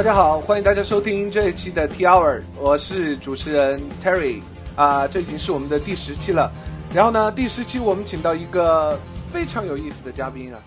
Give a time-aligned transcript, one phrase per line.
[0.00, 4.40] 大家好，欢迎大家收听这一期的 T Hour，我是主持人 Terry
[4.74, 6.50] 啊，这已经是我们的第十期了。
[6.94, 8.98] 然后呢，第十期我们请到一个
[9.30, 10.60] 非常有意思的嘉宾啊，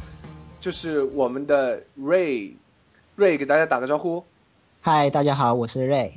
[0.59, 4.23] 就是我们的 Ray，Ray 给大家打个招呼。
[4.81, 6.11] 嗨，大家好，我是 Ray。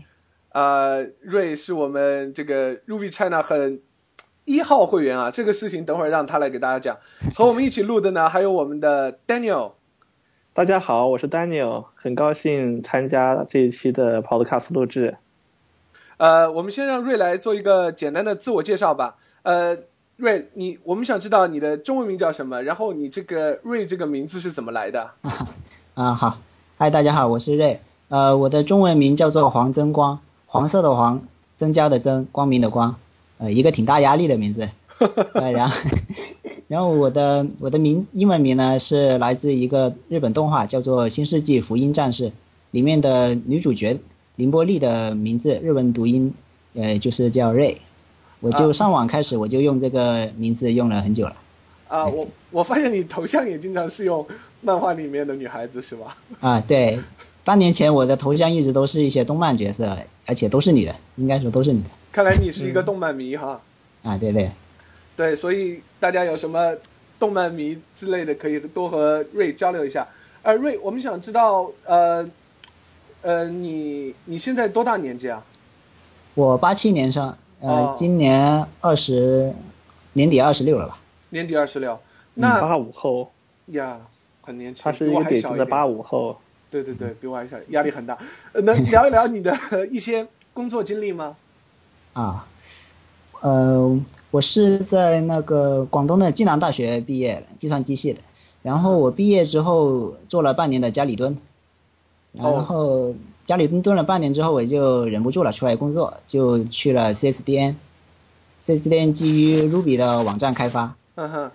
[0.53, 3.81] 呃，Ray 是我们这个 Ruby China 很
[4.45, 6.95] 一号会员啊，这个事情等会儿让他来给大家讲。
[7.35, 9.73] 和我们一起录的呢，还有我们的 Daniel。
[10.57, 15.19] 大家好，我是 Daniel，很高兴参加这一期的 Podcast 录制。
[16.17, 19.17] 呃，我们先让瑞来做一个简单的自我介绍吧。
[19.43, 19.77] 呃，
[20.17, 25.11] 瑞，你我们想知道你的中文名叫什么，然后你这个瑞这个名字是怎么来的？
[25.93, 26.39] 啊，好，
[26.79, 27.79] 嗨，大家好，我是瑞。
[28.09, 31.23] 呃，我的中文名叫做黄增光，黄色的黄，
[31.59, 32.97] 增加的增，光明的光，
[33.37, 34.71] 呃，一个挺大压力的名字。
[35.35, 35.79] 呃，然后。
[36.69, 42.29] 然后我的我的名英文名呢是来自一个日本动画，叫做《新世纪福音战士》，
[42.73, 43.97] 里面的女主角
[44.35, 46.35] 凌波丽的名字日文读音，
[46.75, 47.77] 呃，就是叫瑞。
[48.41, 51.37] 我就上网开始我就用这个名字用了很久了。
[51.89, 54.27] 啊，我我发现你头像也经常是用
[54.61, 56.17] 漫画里面的女孩子是吧？
[56.41, 56.99] 啊，对，
[57.45, 61.89] 八年前我的头像一直都是一些动漫角色，而且都是女的，应该说都是女的。
[62.11, 63.61] 看来你是一个动漫迷哈。
[64.03, 64.51] 啊，对对。
[65.17, 66.77] 对，所以大家有什么
[67.19, 70.07] 动漫迷之类的，可以多和瑞交流一下。
[70.43, 72.29] 呃，瑞，我们想知道，呃，
[73.23, 75.43] 呃，你你现在多大年纪啊？
[76.35, 79.53] 我八七年生，呃，今年二十
[80.13, 80.99] 年底二十六了吧？
[81.31, 81.99] 年底二十六，
[82.35, 83.33] 那八五后
[83.69, 83.99] 呀，
[84.43, 84.85] 很年轻。
[84.85, 86.39] 他是一个典型的八五后。
[86.71, 88.19] 对对对，比我还小，压力很大。
[88.53, 89.57] 能 聊一聊你的
[89.91, 91.37] 一些工作经历吗？
[92.13, 92.47] 啊，
[93.41, 93.99] 呃。
[94.31, 98.21] 我是在那个广东的暨南大学毕业的，计算机系的。
[98.63, 101.37] 然后我毕业之后做了半年的家里蹲，
[102.33, 107.77] 然后家里蹲蹲了半年之后，我就忍不住了，出来工作，就去了 CSDN。
[108.61, 111.51] CSDN 基于 Ruby 的网站开发，嗯哼，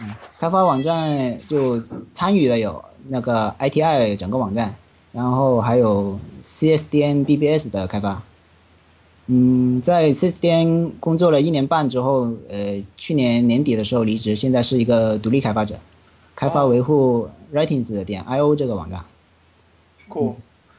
[0.00, 1.80] 嗯，开发网站就
[2.12, 4.74] 参与的有那个 ITI 整个网站，
[5.12, 8.20] 然后还有 CSDN BBS 的开发。
[9.30, 15.78] 嗯，在 CSDN 工作了一年半之后，呃，去年年底的时候离职，现在是一个独立开发者，
[16.34, 19.04] 开发维护 Writings 点 IO 这个网站。
[20.08, 20.32] cool，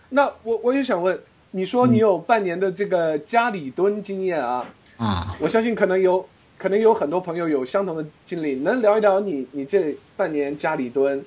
[0.10, 1.20] 那我我也想问，
[1.52, 4.66] 你说你有半年的这个家里蹲经验啊？
[4.98, 6.26] 啊，我相信可能有，
[6.58, 11.24] 可能有很多朋友有相同的经历，能聊一聊你你这半年家里蹲，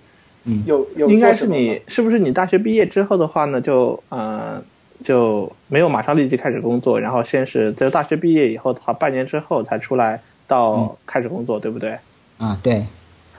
[0.47, 3.60] 嗯，有有应该是你是不是你大学毕业之后的话呢？
[3.60, 4.60] 就呃。
[5.03, 11.99] 就没有马上立即开始工作，然后先是在大学毕业以后，他半年之后才出来到开始工作，对不对？
[12.39, 12.85] 啊，对。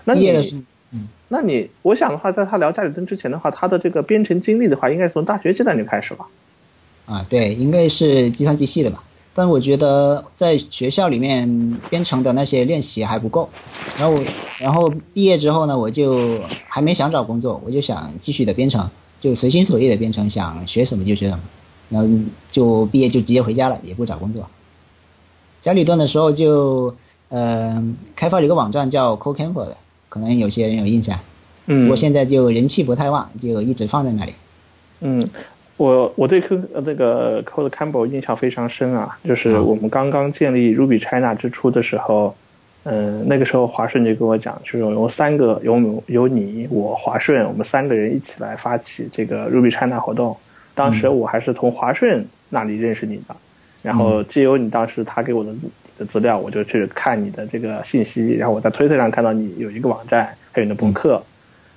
[0.05, 0.29] 那你，
[0.91, 6.25] 嗯，那你，我想的话，在他聊家里蹲之前的话，他的这个编程经历的话，应该是从大学阶段就开始了。
[7.05, 9.03] 啊，对，应该是计算机系的吧？
[9.33, 11.47] 但我觉得在学校里面
[11.89, 13.49] 编程的那些练习还不够。
[13.97, 14.23] 然后，
[14.59, 18.87] 然后毕业之后呢，我就还没想找工作，我就想继续的编程。
[19.23, 21.39] 就随心所欲的变成想学什么就学什么，
[21.87, 22.09] 然后
[22.51, 24.45] 就毕业就直接回家了，也不找工作。
[25.61, 26.93] 家里蹲的时候就，
[27.29, 27.81] 呃，
[28.17, 29.77] 开发了一个网站叫 CodeCamp 的，
[30.09, 31.17] 可能有些人有印象。
[31.67, 31.83] 嗯。
[31.83, 34.33] 不过现在就人气不太旺，就一直放在那里。
[34.99, 35.25] 嗯，
[35.77, 42.35] 我我对 Co 那个 CodeCamp 印象非常深啊，就是我们刚刚建立 Ruby China 之初的时候。
[42.85, 50.35] 嗯，那个时候华顺就跟我讲，就是有三个有有你我华顺，我们三个人一起来发起这个 Ruby China 活动。
[50.75, 53.35] 当时我还是从华顺那里认识你的，
[53.81, 55.45] 然后借由你当时他给我
[55.97, 61.23] 的资料，我就去看你的这个信息，然后我在推特上看到你有一个网站，还有你的博客。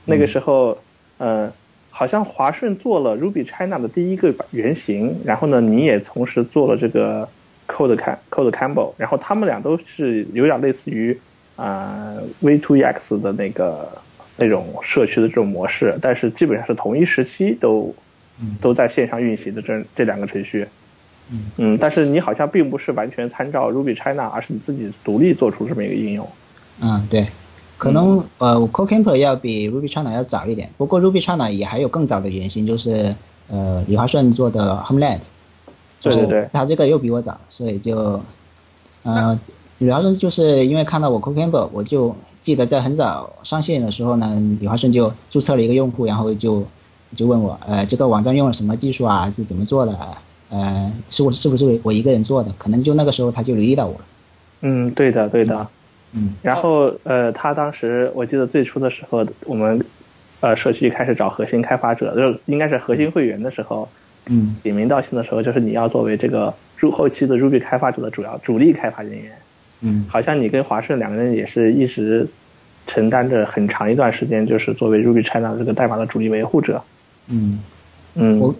[0.07, 0.77] 那个时候，
[1.19, 1.49] 呃，
[1.91, 7.29] 好像华顺做了 Ruby China 的第一个原型，然后呢，你也同时做了这个。
[7.67, 11.19] Code Cam Code Campbell，然后他们俩都是有点类似于
[11.57, 13.89] 啊 V2EX 的那个
[14.37, 17.95] 那种社区的这种模式，但是基本上是同一时期都
[18.61, 20.67] 都在线上运行的这这两个程序。
[21.57, 26.29] 嗯，但是你好像并不是完全参照 Ruby China，而是你自己独立做出这么一个应用。
[26.81, 27.27] 嗯，对，
[27.77, 33.13] 可能呃 Code Campbell 要比 Ruby China 要早一点，不过 Ruby China 也还有更早的原型，就是
[33.49, 35.19] 呃李华顺做的 Homeland。
[36.11, 38.21] 对对对，他这个又比我早，所以就，
[39.03, 39.39] 呃，
[39.79, 46.65] 主要是就是因为看到我 CodeCamp，我就记得在很早上线的时候呢，李华顺就注册了一个用户，然后就
[47.15, 49.97] 就问我，呃，这个网站用了什么技术啊，是怎么做的？
[50.49, 52.53] 呃，是我是不是我一个人做的？
[52.57, 54.01] 可能就那个时候他就留意到我了。
[54.61, 55.67] 嗯，对的，对的。
[56.13, 56.35] 嗯。
[56.41, 59.85] 然后呃，他当时我记得最初的时候，我们
[60.41, 64.06] 呃社区开始找核心开发者，就应该是核心会员的时候，嗯
[64.63, 69.33] 点名道姓的时候，就是你要作为这个入后期的 Ruby 开发者的主要主力开发人员。
[69.81, 72.27] 嗯好像你跟华盛两个人也是一直
[72.87, 76.83] 承担着很长一段时间，就是作为 Ruby China 这个代码的主力维护者。
[77.29, 77.59] 嗯，
[78.15, 78.55] 嗯我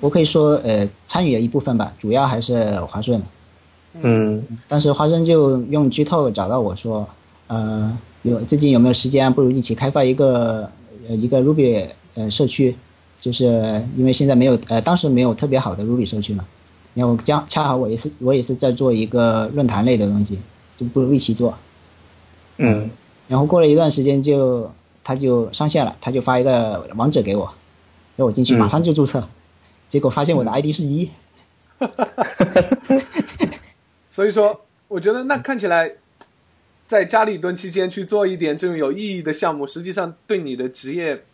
[0.00, 3.22] 我可以说呃参与了一部分吧，主要还是华顺。
[4.00, 7.08] 嗯当时华生就用 G Talk 找到我说，
[7.46, 9.32] 呃，有最近有没有时间？
[9.32, 10.70] 不如一起开发一个
[11.08, 12.74] 呃一个 Ruby 呃社区，
[13.20, 13.46] 就是
[13.96, 16.44] 因为现在没有呃当时没有特别好的 Ruby 社区嘛，
[16.94, 20.38] 然后恰恰好我也是我也是在做一个论坛类的东西，
[20.76, 21.56] 就不如一起做。
[22.58, 22.90] 嗯
[23.28, 24.70] 然后过了一段时间就
[25.04, 27.52] 他就上线了，他就发一个网址给我，
[28.16, 29.26] 让我进去嗯马上就注册，
[29.88, 31.10] 结果发现我的 ID 是一。
[34.04, 35.92] 所以说，我觉得那看起来，
[36.86, 41.24] 在家里蹲期间去做一点这种有意义的项目，实际上对你的职业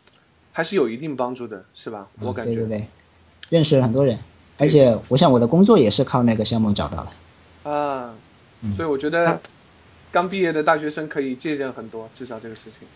[0.57, 2.07] 还是有一定帮助的，是吧？
[2.21, 2.55] 我感觉。
[2.55, 2.87] 对对对，
[3.51, 4.17] 认识了很多人，
[4.57, 7.71] 而且我想我的工作也是靠那个项目找到的。
[7.71, 8.15] 啊，
[8.77, 9.41] 所以我觉得
[10.13, 12.87] 刚毕业的大学生可以借鉴很多，至少这个事情。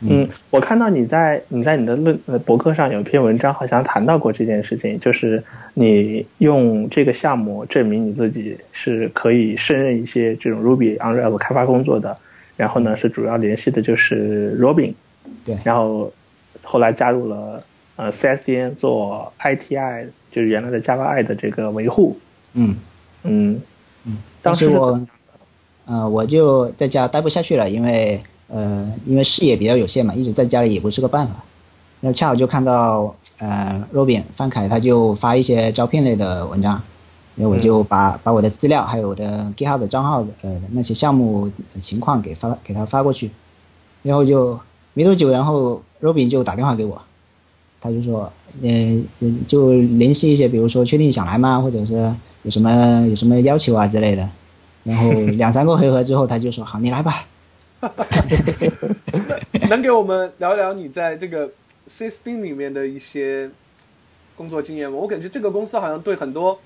[0.00, 12.16] 嗯，我看到你在你在你的论呃博客上有一篇文章，好像谈到过这件事情，就是你用这个项目证明你自己是可以胜任一些这种 Ruby on Rails 开发工作的。
[12.56, 14.94] 然后呢，是主要联系的就是 Robin，
[15.44, 16.12] 对然后
[16.64, 17.62] 后来加入了
[17.96, 22.18] 呃 CSDN 做 ITI，就是原来的 Java I 的这个维护。
[22.54, 22.76] 嗯，
[23.22, 23.60] 嗯。
[24.06, 25.00] 嗯，当时我，
[25.86, 31.34] 呃，我就在家待不下去了，因为呃，因为视野比较有限嘛，一直在家里也不是个办法。
[32.02, 36.78] 然后恰好就看到呃，Robin 范凯他就发一些招聘类的文章，
[37.34, 41.50] 然后我就把、把我的资料还有我的 GitHub 的账号呃那些项目
[41.80, 43.30] 情况给发给他发过去，
[44.02, 44.60] 然后就
[44.92, 47.00] 没多久，然后 Robin 就打电话给我，
[47.80, 48.30] 他就说，
[48.60, 51.94] 嗯、呃，就联系一些，比如说确定想来吗，或者是
[52.42, 54.28] 有什么有什么要求啊之类的。
[54.84, 57.26] 然后 两三个回合之后，他就说好，你来吧。
[59.70, 61.48] 能给我们聊一聊你在这个
[61.88, 63.50] System 里面的一些
[64.36, 64.98] 工作经验吗？
[64.98, 66.58] 我感觉这个公司好像对很多，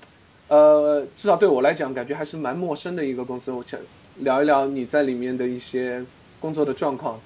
[0.49, 3.51] 呃，至少对我来讲，感觉还是蛮陌生的一个公司。
[3.51, 3.79] 我想
[4.19, 6.03] 聊一聊你在里面的一些
[6.41, 7.17] 工作的状况。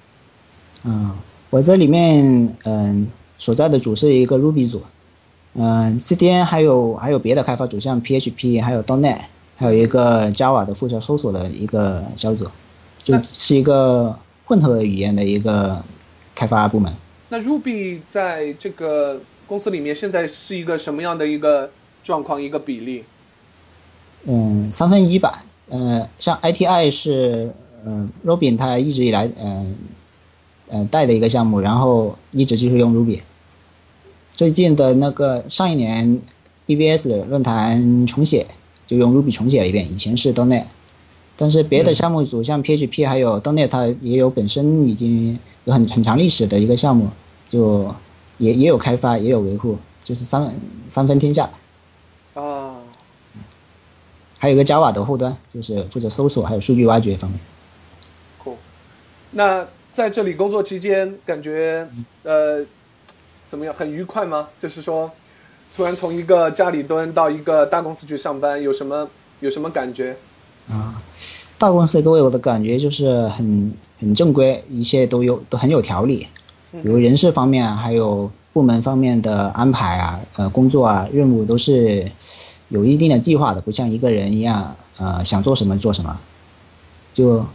[0.84, 1.10] 嗯，
[1.54, 3.06] 我这里面嗯
[3.38, 4.82] 所在的组是一个 Ruby 组，
[5.54, 9.18] 嗯，CDN 还有还有别的开发组，像 PHP 还有 .NET，
[9.56, 12.48] 还有一个 Java 的负责搜索的一个小组，
[13.00, 15.80] 就是一个混合语言的一个
[16.34, 16.92] 开发部门。
[17.28, 21.70] 那 Ruby 在这个公司里面现在是一个什么样的一个
[22.02, 23.04] 状况，一个比例？
[24.24, 25.44] 嗯，三分一吧。
[25.68, 27.52] 呃，像 ITI 是
[27.86, 29.66] 嗯 Robin 他一直以来嗯呃
[30.90, 33.20] 带的一个项目，然后一直就是用 Ruby。
[34.32, 36.20] 最近的那个上一年
[36.66, 38.46] BBS 论坛重写，
[38.86, 40.64] 就用 Ruby 重写了一遍，以前是 .NET。
[41.36, 47.08] 但是别的项目组像 PHP 还有 .NET，它也有本身已经有很很长历史的一个项目，
[47.48, 47.94] 就
[48.38, 50.52] 也也有开发也有维护，就是三
[50.88, 51.50] 三分天下。
[52.34, 52.76] 啊，
[54.38, 57.38] 还有一个 Java 的后端，就是负责搜索还有数据挖掘方面。
[58.38, 58.56] 酷。
[59.32, 61.86] 那在这里工作期间，感觉
[62.24, 62.64] 呃
[63.48, 63.72] 怎么样？
[63.72, 64.48] 很愉快吗？
[64.60, 65.08] 就是说，
[65.76, 69.08] 突然从一个家里蹲到一个大公司去上班，有什么
[69.38, 70.16] 有什么感觉？
[70.68, 71.00] 啊，
[71.56, 76.26] 大公司给我的感觉就是很很正规，一切都有都很有条理，
[76.72, 82.10] 比如人事方面啊，还有部门方面的安排啊，呃，工作啊，任务都是
[82.70, 86.18] 有一定的计划的，不像一个人一样，呃，想做什么做什么，
[87.12, 87.46] 就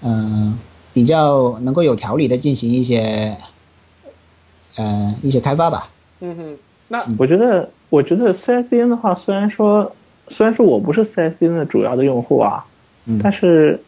[0.00, 0.58] 嗯、呃
[0.92, 3.36] 比较能够有条理的进行一些
[4.76, 5.88] 呃一些开发吧。
[6.20, 6.56] 嗯哼，
[6.88, 9.90] 那我觉得，我觉得 CSDN 的话，虽然说，
[10.28, 12.64] 虽然说我不是 CSDN 的主要的用户啊，
[13.06, 13.80] 嗯但是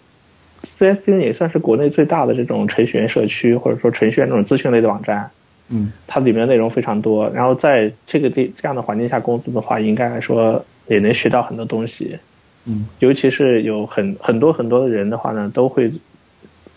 [0.78, 5.30] CSDN 也算是国内最大的这种程序员社区，或者说程序员这种资讯类的网站。
[5.68, 12.18] 嗯它里面的内容非常多，然后在这个地这样的环境下工作的话，应该来说也能学到很多东西。
[12.64, 15.90] 嗯尤其是有很很多很多的人的话呢，都会，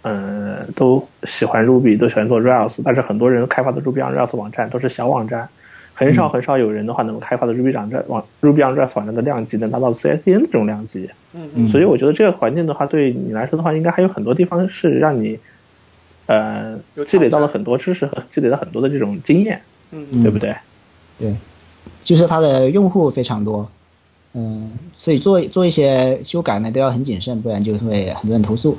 [0.06, 5.50] 呃，都喜欢 Ruby，都喜欢做 Rails，但是很多人开发的 Ruby on Rails 网站都是小网站，
[5.96, 11.10] 很少很少有人的话能够开发的 Ruby 网站网 Ruby on Rails 网站的量级能达到 CSDN 的这种量级。
[11.34, 15.40] 嗯嗯所以我觉得这个环境的话，对你来说的话，应该还有很多地方是让你，
[16.28, 19.60] 呃有，积累到了很多知识和积累了很多的这种经验，
[19.90, 20.56] 嗯嗯对不对？
[21.18, 21.34] 对，
[22.00, 23.68] 就是它的用户非常多，
[24.34, 28.78] 嗯，所以做做一些修改呢都要很谨慎，不然就会很多人投诉。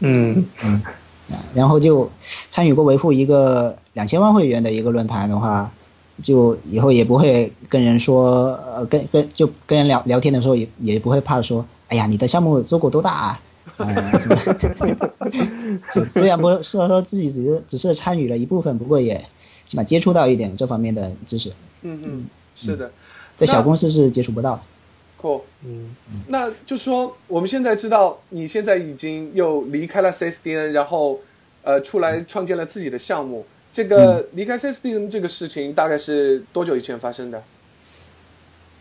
[0.00, 0.82] 嗯嗯
[1.54, 2.10] 然后就
[2.48, 5.70] 参与过维护一个两千万会员的一个论坛的话，
[6.22, 13.40] 就以后也不会跟人说，呃，跟跟就跟人聊聊天的时候也也不会怕说，哎呀，你的项目做过多大啊？
[13.76, 14.36] 呃，什么
[15.94, 19.22] 就虽然不是说说自己只是只是参与了一部分，不过也
[19.66, 21.52] 起码接触到一点这方面的知识，
[21.82, 22.26] 嗯嗯，
[22.56, 22.90] 是的，
[23.36, 24.62] 在小公司是接触不到的。
[25.20, 25.42] cool。
[25.64, 25.90] 嗯，
[26.28, 31.20] 那就说我们现在知道你现在已经又离开了 CSDN，然后
[31.62, 33.44] 呃出来创建了自己的项目。
[33.72, 37.42] 这个离开 CSDN 这个事情大概是多久以前发生的？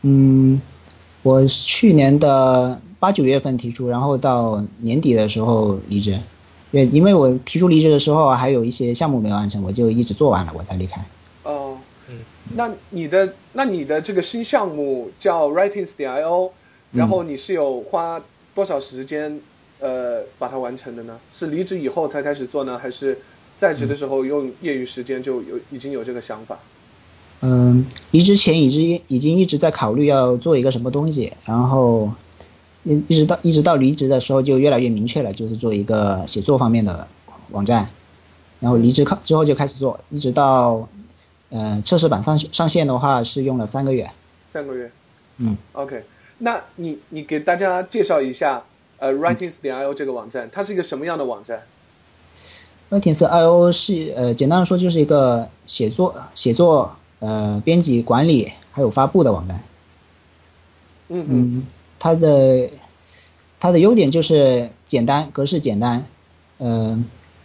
[0.03, 0.62] 嗯，
[1.24, 6.17] 我去年的八九月份提出，然后到年底的时候离职。
[6.72, 11.03] 对，因为我提出离职的时候还有一些项目没有完成，我就一直做完了，我才离开。
[12.58, 16.50] 哦，那你的那你的这个新项目叫 Writings 点 io，
[16.92, 18.22] 然后你是有花
[18.56, 19.40] 多少时间
[19.80, 21.20] 呃把它完成的呢？
[21.34, 23.20] 是离职以后才开始做呢，还是
[23.58, 26.58] 在职的时候用业余时间就有已经有这个想法？
[27.42, 32.12] 嗯，离职前已经已经一直在考虑要做一个什么东西，然后
[32.84, 37.08] 一一直到一直到离职的时候就越来越明确了，就是做一个写作方面的
[37.52, 37.88] 网站。
[38.60, 40.90] 然后离职靠之后就开始做，一直到
[41.50, 44.10] 呃测试版上上线的话是用了三个月。
[44.46, 44.92] 三个月。
[45.38, 46.04] 嗯，OK，
[46.39, 48.63] 那你你给大家介绍一下
[48.98, 51.62] 呃 Writings 点 io 这个网站，它是一个什么样的网站
[52.89, 59.62] ？？Writings io 是呃，简单的说就是一个写作、写作、呃编辑、管理还有发布的网站。
[61.10, 61.68] 嗯嗯嗯，
[62.00, 62.70] 它的
[63.60, 66.04] 它的优点就是简单，格式简单，
[66.58, 66.98] 呃，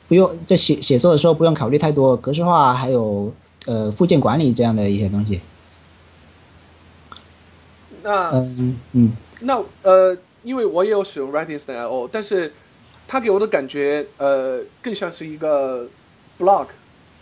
[0.08, 3.32] 不用在写写作的时候不用考虑太多格式化，还有
[3.66, 5.40] 呃附件管理这样的一些东西。
[8.02, 9.12] 那嗯嗯。
[9.40, 12.52] 那呃，因为我也有使用 Writings 的 io，但是
[13.08, 15.86] 它给我的感觉呃更像是一个
[16.38, 16.66] blog，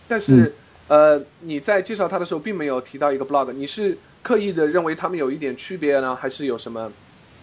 [0.07, 0.55] 但是、
[0.89, 6.93] 呃你在介绍它的时候并没有提到一个 blog，你是刻意的认为它们有一点区别呢，还是有什么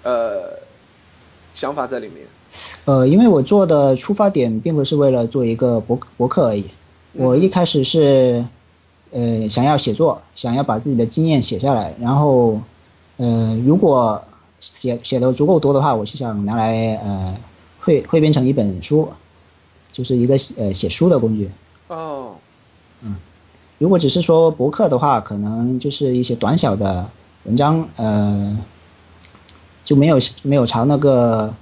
[0.04, 0.60] 呃
[1.56, 2.26] 想法在里面？
[2.86, 6.66] 呃，因为我做的出发点并不是为了做一个博博客而已，
[7.14, 8.46] 我一开始是
[9.12, 12.60] 呃想要写作，想要把自己的经验写下来，然后
[13.18, 14.22] 呃如果
[14.60, 17.36] 写写的足够多的话，我是想拿来呃
[17.80, 19.08] 汇汇编成一本书，
[19.92, 21.50] 就是一个呃写书的工具。
[21.88, 22.36] 哦，
[23.02, 23.16] 嗯
[23.78, 27.08] 如果只是说博客的话，可能就是一些短小的
[27.44, 28.58] 文章，呃，
[29.84, 31.54] 就没有没有朝那个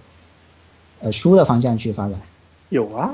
[1.01, 2.19] 呃书的方向去发展
[2.69, 3.13] 有啊，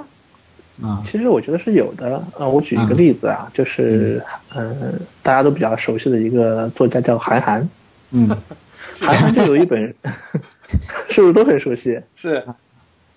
[0.81, 1.03] 啊。
[1.05, 2.23] 其实我觉得是有的。
[2.37, 4.23] 呃，我举一个例子啊，就是
[4.55, 7.67] 嗯、大家都比较熟悉的一个作家叫韩寒，
[8.11, 8.29] 嗯
[9.01, 9.93] 韩寒就有一本，
[11.09, 11.99] 是不是都很熟悉？
[12.15, 12.43] 是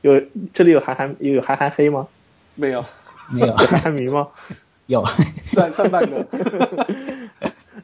[0.02, 0.20] 有
[0.52, 2.06] 这里有韩寒，有韩寒黑吗？
[2.54, 2.84] 没有，
[3.30, 4.28] 没有 有韩寒迷吗？
[4.86, 5.02] 有
[5.42, 6.26] 算算半个。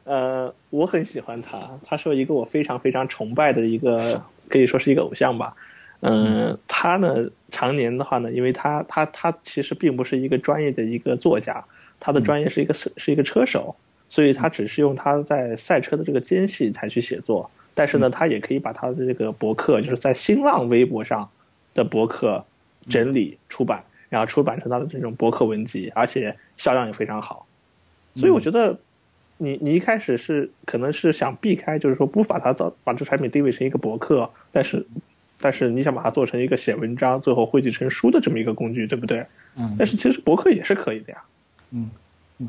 [0.03, 5.53] 呃，我很喜欢他，他是一个我非常非常崇拜的一个，可以说是一个偶像吧。
[6.01, 11.63] 嗯、他呢，常年的话呢，因为他他他其实并不是一个专业的一个作家，
[11.99, 13.75] 他的专业是一个是是一个车手，
[14.09, 17.49] 所以他只是用他在赛车的这个间隙才去写作。
[17.73, 21.29] 但是呢，他也可以把他的这个博客，就是在新浪微博上
[21.73, 22.43] 的博客
[22.89, 27.45] 整理出版，然后出版成他的这种博客文集，而且销量也非常好。
[28.15, 28.77] 所以我觉得
[29.37, 34.85] 你你一开始是可能是想避开，就是说不把它到把这产品定位成一个博客，但是
[35.41, 39.25] 但是你想把它做成一个写文章，最后汇集成书的这么一个工具，对不对？
[39.55, 39.75] 嗯。
[39.77, 41.21] 但是其实博客也是可以的呀。
[41.71, 41.89] 嗯，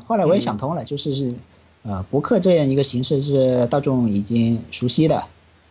[0.05, 1.33] 后来我也想通了，就是是
[1.83, 5.23] 呃博客这样一个形式是大众已经熟悉的，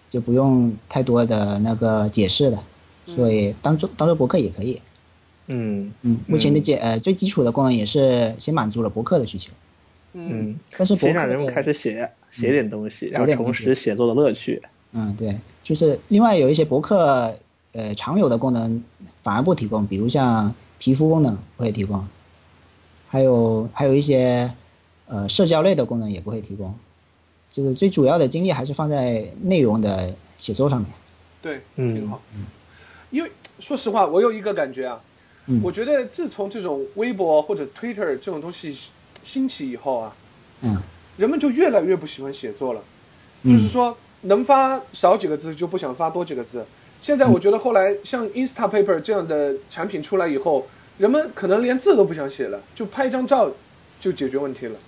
[0.09, 2.63] 就不用太多的那个解释了，
[3.07, 4.81] 所以当做当做博客也可以。
[5.47, 5.93] 嗯。
[6.03, 9.53] 嗯，目前的解呃最基础的功能也是先满足了博客的需求，
[10.15, 10.51] 嗯。
[10.51, 13.65] 嗯，但是博客先让人们开始写写点东西，然后重写点东西。
[13.65, 14.61] 拾写作的乐趣。
[14.93, 17.35] 嗯，对，就是另外有一些博客，
[17.73, 18.83] 呃，常有的功能
[19.23, 22.07] 反而不提供，比如像皮肤功能不会提供，
[23.09, 24.53] 还有还有一些
[25.07, 26.75] 呃社交类的功能也不会提供，
[27.51, 30.89] 就是最主要的精力还是放在内容的写作上面。
[31.41, 32.21] 对，嗯挺好。
[33.11, 35.01] 因为说实话，我有一个感觉啊，
[35.47, 38.77] 嗯我觉得自从这种微博或者 Twitter 这种东西
[39.25, 40.15] 兴起以后啊，
[40.63, 40.77] 嗯
[41.17, 42.83] 人们就越来越不喜欢写作了。
[43.43, 46.65] 嗯就是说，能发少几个字就不想发多几个字。
[47.01, 50.67] 现在我觉得后来像 Instapaper 这样的产品出来以后，
[50.99, 53.51] 人们可能连字都不想写了，就拍一张照
[54.01, 54.79] 就解决问题了。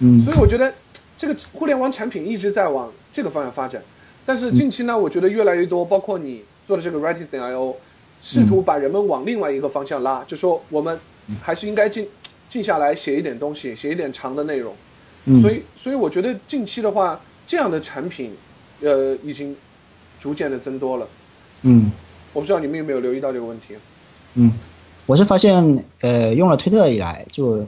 [0.00, 0.72] 嗯所以我觉得
[1.16, 3.82] 这个互联网产品一直在往这个方向发展，
[4.26, 7.74] 但是近期呢，我觉得越来越多，包括你做的这个 Writings 点 io，
[8.22, 10.98] 试图把人们往另外一个方向拉，就说我们
[11.40, 12.08] 还是应该静
[12.48, 14.74] 静下来写一点东西，写一点长的内容。
[15.26, 18.32] 嗯，所以，所以我觉得近期的话，这样的产品，
[18.82, 19.54] 呃，已经
[20.20, 21.06] 逐渐的增多了。
[21.62, 21.90] 嗯
[22.32, 23.74] 我不知道你们有没有留意到这个问题？
[24.34, 24.52] 嗯，
[25.06, 27.66] 我是发现，呃，用了推特以来，就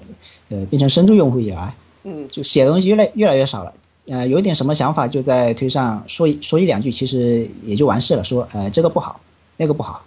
[0.48, 3.74] 呃变成深度用户以来，嗯就写的东西越来越来越少了。
[4.06, 8.22] 呃，有一点什么想法就在推上说一说一两句，其实也就完事了。
[8.22, 9.20] 说呃这个不好，
[9.56, 10.04] 那个不好，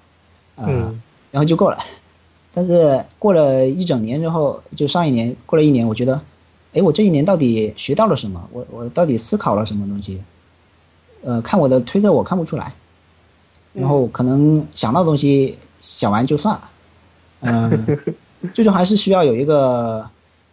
[0.55, 1.77] 呃，嗯然后就够了。
[2.53, 6.21] 但是过了一整年之后，就上一年过了一年，我觉得，
[6.73, 8.41] 哎，我这一年到底学到了什么？
[8.53, 10.21] 我我到底思考了什么东西？
[11.25, 12.71] 呃，看我的推特我看不出来，
[13.73, 16.69] 然后可能想到的东西想完就算了。
[17.41, 17.99] 嗯、
[18.53, 20.07] 最终还是需要有一个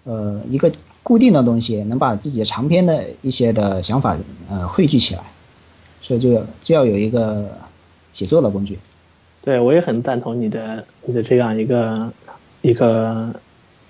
[0.05, 4.17] 呃一个固定的东西，能把自己的长篇的一些的想法
[4.51, 5.23] 呃汇聚起来，
[6.01, 7.49] 所以就就要有一个
[8.13, 8.79] 写作的工具。
[9.43, 12.13] 对，我也很赞同你的你的这样一个
[12.63, 13.35] 一个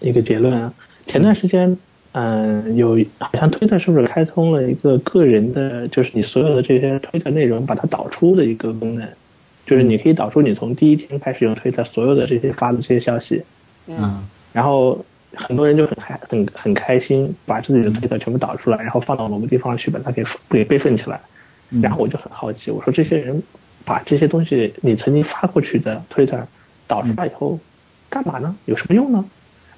[0.01, 0.73] 一个结论啊。
[1.07, 1.77] 前段时间，
[2.13, 9.09] 嗯、有好像推特是不是开通了一个个人的，就是你所有的这些推特内容把它导出的一个功能，
[9.67, 13.43] 就是你可以导出你从第一天开始用推特所有的这些发的这些消息，
[13.87, 15.03] 嗯然后
[15.35, 21.19] 很多人就很开很很开心，把自己的推特全部导出来，然后放到某个地方去把它给给备份起来。
[21.71, 23.43] 嗯然后我就很好奇，我说这些人
[23.87, 26.39] 把这些东西你曾经发过去的推特
[26.87, 27.59] 导出来以后，
[28.11, 28.55] 干嘛呢？
[28.67, 29.25] 有什么用呢？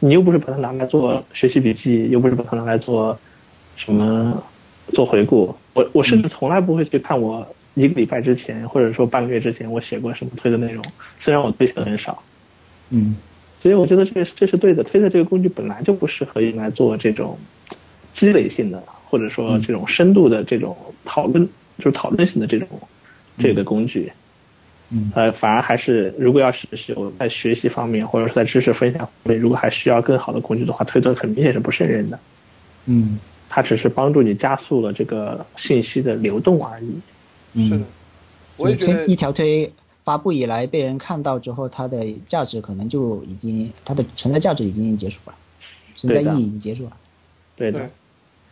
[0.01, 3.19] 你又不是把它拿来做学习笔记，又不是把它拿来做
[3.77, 4.43] 什么
[4.93, 5.55] 做回顾。
[5.73, 10.85] 我我甚至从来不会去看我一个礼拜之前，或者说半个月之前我写过什么推的内容，
[11.19, 12.23] 虽然我推写的很少。
[12.91, 13.17] 嗯
[13.61, 14.85] 所以我觉得这这是对的。
[14.85, 17.39] 推特这个工具本来就不适合用来做这种
[18.13, 21.49] 积累性的，或者说这种深度的这种讨论，
[21.79, 22.69] 就是讨论性的这种
[23.39, 24.13] 这个工具。
[24.13, 24.21] 嗯
[25.15, 32.19] 呃，反而还是如果要是是有在学习方面或者是在知识分享方面，如果还需要更好的工具的话，推特很明显是不胜任的。
[32.87, 33.19] 嗯
[33.49, 37.01] 它只是帮助你加速了这个信息的流动而已。
[37.53, 37.85] 嗯，是的，
[38.57, 39.71] 我也觉得推一条推
[40.03, 45.35] 发布以来被人看到之后，它的价值可能就已经它的存在价值已经结束了，
[45.95, 46.97] 存在意义已经结束了。
[47.55, 47.89] 对的，对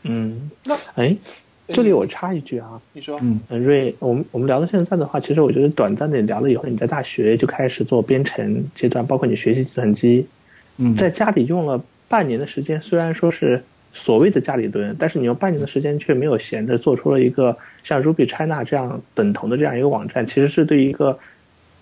[0.04, 1.16] 嗯，那哎，
[1.72, 10.26] 这里我插一句啊，你说，嗯呃，瑞，我们我们聊到现在的话，其实我觉得短暂的聊了以后，你在大学就开始做编程阶段，包括你学习计算机，
[10.76, 21.18] 嗯在家里用了半年的时间，虽然说是所谓的家里蹲，但是你用半年的时间却没有闲着做出了一个像 Ruby China 这样等同的这样一个网站，其实是对于一个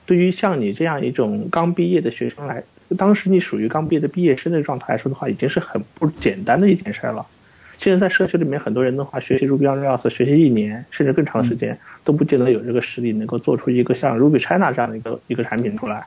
[0.06, 2.62] 对于像你这样一种刚毕业的学生来，
[2.96, 7.24] 当时你属于刚毕业的毕业生的状态来说的话，已经是很不简单的一件事儿了。
[7.80, 16.04] 现在在社区里面，很多人的话，学习 Ruby on Rails 学习一年甚至更长的时间，都不见得有这个实力能够做出一个像 Ruby China 这样的一个一个产品出来。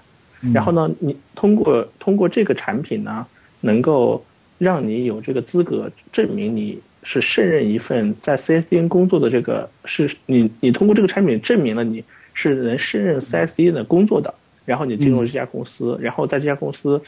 [0.54, 3.26] 然后呢，你通过通过这个产品呢，
[3.62, 4.24] 能够
[4.60, 12.04] 让你有这个资格证明你是胜任一份在 CSDN 工作的这个是你你通过这个产品证明了你
[12.36, 14.32] 是能胜任 CSDN 的工作的，
[14.64, 17.02] 然后你进入这家公司，然后在这家公司，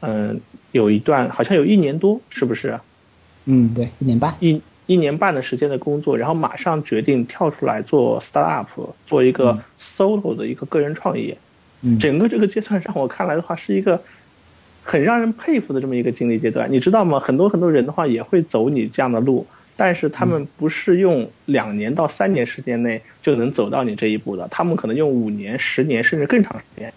[0.00, 0.40] 嗯、
[0.72, 2.80] 有一段好像有一年多，是不是？
[3.46, 4.34] 嗯，对，一年半。
[4.40, 8.66] 一一年半的时间的工作，然后马上决定跳出来做 startup，
[9.04, 11.36] 做一个 solo 的一个个人创业。
[11.82, 14.00] 嗯整个这个阶段让我看来的话，是一个
[14.84, 16.70] 很让人佩服的这么一个经历阶段。
[16.70, 17.18] 你知道吗？
[17.18, 26.92] 很多很多人的话也会走你这样的路，但是他们不是用两年到三年时间内就能走到你这一步的，他们可能用五年、十年甚至更长时间。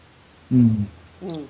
[0.50, 0.86] 嗯
[1.22, 1.44] 嗯，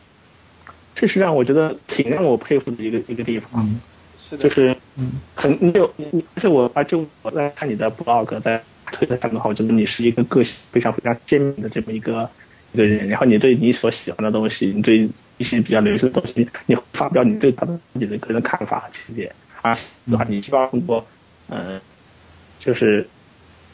[0.95, 3.63] 这是让我觉得挺让我佩服的一个一个地方。
[3.65, 3.79] 嗯
[4.21, 12.29] 是的，就是嗯很你有你，而且我而且我在看你的 blog，在推特上的话，我觉得你是一个个性非常非常鲜明的这么一个
[12.73, 13.07] 一个人。
[13.07, 19.31] 然后你对你所喜欢的东西，你对一些比较流行的东西，你发表你对他的自己的个人看法和见解。
[19.61, 19.77] 啊，
[20.09, 21.05] 的话，你希望通过
[21.49, 21.79] 嗯，
[22.59, 23.07] 就是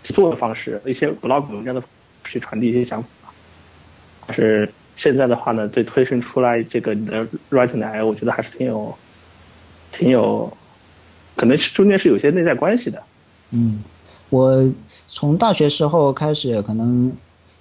[0.04, 1.89] 做的方式，一些 blog 文章的方
[2.25, 3.10] 式去传递一些想法。
[4.28, 8.95] 但是现在的话呢，对推伸出来这个你的 writing 来，我觉得还是挺有。
[9.91, 10.51] 挺有，
[11.36, 13.02] 可能是中间是有些内在关系的。
[13.52, 13.84] 嗯，
[14.30, 14.63] 我
[15.08, 17.12] 从大学时候开始，可能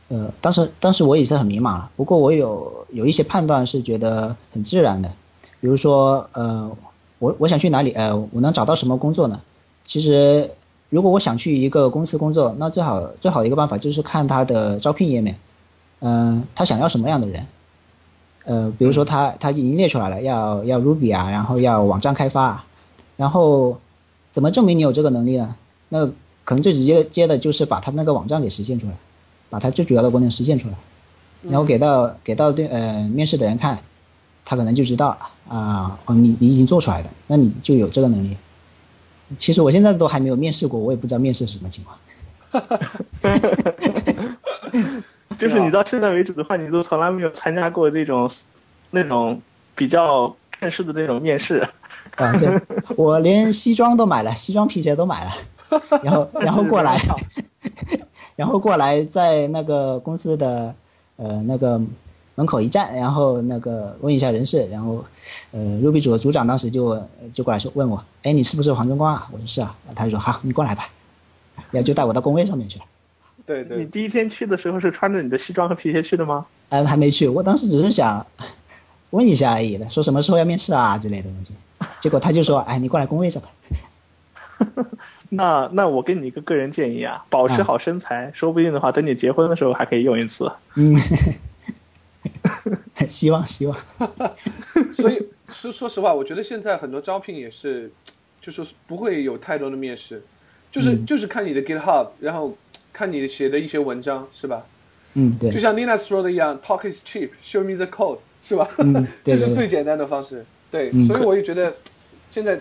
[0.09, 1.91] 呃，当时当时我也是很迷茫了。
[1.97, 5.09] 不过我有有一些判断是觉得很自然的，
[5.61, 6.71] 比如说呃，
[7.19, 9.41] 我我想去哪里，呃，我能找到什么工作呢？
[9.85, 10.49] 其实
[10.89, 15.37] 如果我想去一个公司工作，那最好最好的一个办法就是看他的招聘页面，
[16.01, 17.47] 嗯、他想要什么样的人。
[18.45, 22.65] 呃，比如说他他已经列出来了，要要 Ruby 啊，然后要网站开发啊，
[23.17, 23.79] 然后
[24.31, 25.55] 怎么证明你有这个能力呢？
[25.91, 26.07] 那
[26.45, 28.93] 可能最直接接的就是把他那个网站给实现出来，
[29.49, 30.75] 把它最主要的功能实现出来，
[31.43, 33.79] 然后给到给到对呃面试的人看，
[34.45, 35.17] 他可能就知道
[35.49, 38.37] 啊，哦，你你已经做出来的，那你就有这个能力。
[39.39, 41.97] 其实我现在都还没有面试过，我也不知道面试是什么情况。
[45.39, 48.31] 就是你到现在为止的话，你都从来没有参加过那种
[48.91, 49.41] 那种
[49.75, 51.67] 比较正式的那种面试。
[52.17, 52.61] 啊，对，
[52.97, 55.33] 我连西装都买了，西装皮鞋都买了，
[56.03, 57.01] 然后 然后过来，
[58.37, 60.75] 然后过来在那个公司的
[61.17, 61.81] 呃那个
[62.37, 65.05] 门口一站，然后那个问一下人事，然后
[65.53, 67.01] 呃 Ruby 组的组长当时就
[67.33, 69.29] 就过来说问我，哎，你是不是黄忠光啊？
[69.33, 70.89] 我说是啊，他就说好，你过来吧，
[71.71, 72.85] 然后就带我到工位上面去了。
[73.47, 76.47] 对对，你第一天去的时候是穿着你的西装和皮鞋去的吗？
[76.71, 78.25] 哎，还没去，我当时只是想
[79.11, 81.53] 问一下而已的，说什么时候要面试啊之类的东西。
[82.01, 83.49] 结果他就说：“哎，你过来工位着吧。
[85.31, 90.51] ”那那我给你一个个人建议啊，保持好身材，说不定的话，等你结婚的时候还可以用一次。
[90.77, 90.97] 嗯，
[93.09, 93.77] 希望希望。
[94.97, 97.91] 所以说说实话，我觉得现在很多招聘也是，
[98.41, 100.23] 就是不会有太多的面试，
[100.71, 102.57] 就是就是看你的 GitHub，然后
[102.93, 104.63] 看你写的一些文章，是吧？
[105.15, 105.51] 嗯，对。
[105.51, 108.69] 就像 Nina 说的一样，“Talk is cheap”，“Show me the code”，是吧？
[108.79, 110.45] 嗯， 这是最简单的方式。
[110.75, 111.73] 对，所以我也觉得，
[112.33, 112.59] 现在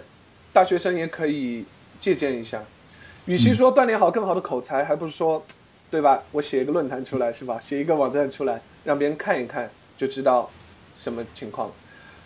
[0.53, 1.65] 大学生也可以
[1.99, 2.63] 借鉴一下。
[3.25, 5.43] 与其说锻炼好更好的口才，还不如说，
[5.89, 6.21] 对吧？
[6.31, 7.59] 我写一个论坛出来，是吧？
[7.59, 10.47] 写一个网站出来，让别人看一看，就知道
[11.01, 11.71] 什么情况。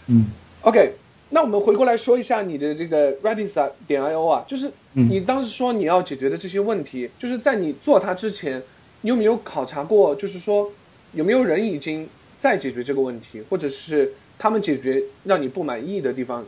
[0.08, 0.26] 嗯。
[0.64, 0.92] OK，
[1.30, 8.62] 那我们回过来说一下你的这个 Redis 啊点 IO 啊，就是你当时说你要解决的这些问题，就是在你做它之前，
[9.00, 10.14] 你有没有考察过？
[10.14, 10.70] 就是说，
[11.14, 14.14] 有没有人已经在解决这个问题，或者是？
[14.40, 16.44] 他们解决让你不满意的地方，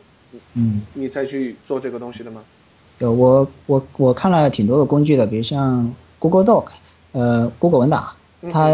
[0.54, 2.42] 嗯，你才去做这个东西的吗？
[3.00, 6.66] 有，我我我看了挺多的工具的，比如像 Google Doc，
[7.14, 8.08] 呃，Google 文档，
[8.52, 8.70] 它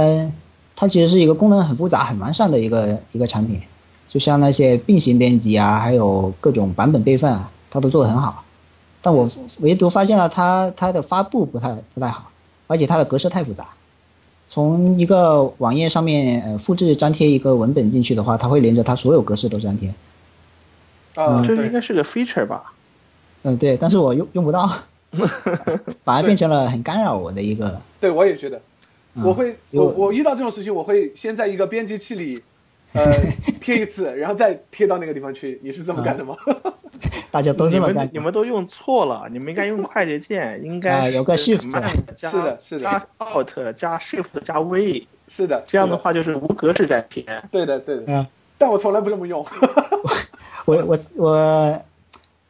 [0.76, 3.62] 它其实是一个功能很复杂、很完善的一个一个产品，
[4.08, 8.44] 就像那些并行编辑啊，还有各种版本备份啊，它都做得很好。
[9.02, 12.32] 但我唯独发现了它它的发布不太不太好，
[12.66, 13.68] 而且它的格式太复杂。
[14.48, 19.94] 从一个网页上面呃复制粘贴一个文本进去的话，它会连着它所有格式都粘贴。
[21.16, 22.74] 啊，这应该是个 feature 吧？
[23.44, 24.70] 嗯，对，但是我用用不到，
[26.04, 27.82] 反而变成了很干扰我的一个。
[28.00, 28.62] 对，我也觉得，
[29.24, 32.42] 我会我我遇到这种事情，我会先在一个编辑器里。
[32.96, 33.14] 呃，
[33.60, 35.60] 贴一次，然后再贴到那个地方去。
[35.62, 36.36] 你是这么干的吗？
[37.30, 38.10] 大家都这么干。
[38.14, 41.70] 你们都用错了，你们应该用快捷键，应该有个 Shift
[42.16, 47.26] 加是的，是的，加 Alt 加 Shift 加 V，是的，这样的话就是无格式粘贴。
[47.52, 48.04] 对的，对的。
[48.08, 48.26] 嗯，
[48.58, 49.46] 但我从来不这么用。
[50.66, 51.82] 我我我，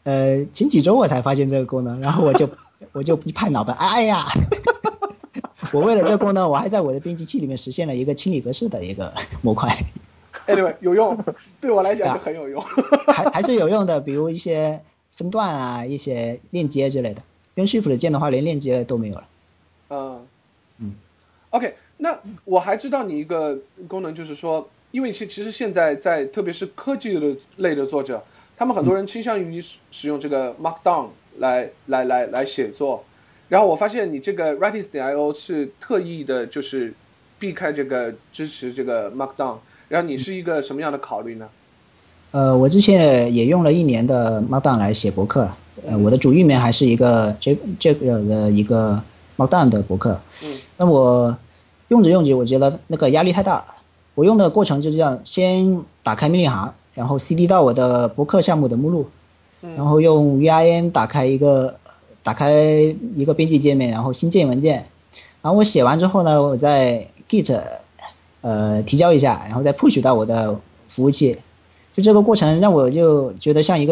[0.03, 2.47] 呃，前几周我才发现这个功能，然后我就
[2.91, 4.25] 我就一拍脑袋，哎呀！
[5.73, 9.67] 我为了这个功能，我还在我的编辑器里面实现了一个清理格式的一个模块。
[10.47, 11.17] Anyway，有用，
[11.60, 12.62] 对我来讲就很有用，
[13.08, 13.99] 还还是有用的。
[13.99, 14.79] 比如一些
[15.13, 17.21] 分段啊，一些链接之类的。
[17.55, 19.27] 用 Shift 键的话，连链接都没有了。
[19.89, 20.27] 嗯
[20.79, 20.93] 嗯。
[21.49, 28.23] OK，那我还知道你一个功能，就是说，因为其其实现在在特别是科技的类的作者，
[28.58, 33.03] 他们很多人倾向于使用这个 Markdown 来来来来写作。
[33.47, 36.93] 然后我发现你这个 Redis 点 IO 是特意的，就是
[37.39, 39.58] 避开这个支持这个 Markdown。
[39.88, 41.48] 然后你是一个什么样的考虑呢？
[42.32, 45.48] 呃，我之前也用了一年的 Markdown 来写博客，
[45.86, 49.02] 呃，我的主域名还是一个这这个的一个
[49.38, 50.19] Markdown 的博客。
[50.43, 50.52] 嗯。
[50.78, 51.38] 那我
[51.88, 53.65] 用着用着，我觉得那个压力太大了。
[54.15, 59.08] 我用的过程就是这样：先打开命令行，然后 cd 到我的博客项目的目录，
[59.62, 61.74] 然后用 vim 打开一个
[62.21, 62.52] 打开
[63.15, 64.86] 一个编辑界面，然后新建文件。
[65.41, 67.62] 然后我写完之后呢，我在 git。
[68.45, 70.55] 呃，提交一下，然后再 push 到我的
[70.88, 71.36] 服务器，
[71.91, 73.91] 就这个过程让我就觉得像一个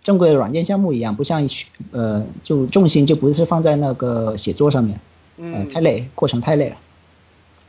[0.00, 1.44] 正规的软件项目一样，不像
[1.90, 5.00] 呃，就重心就不是放在那个写作上面，
[5.38, 6.76] 嗯，太累，过程太累了。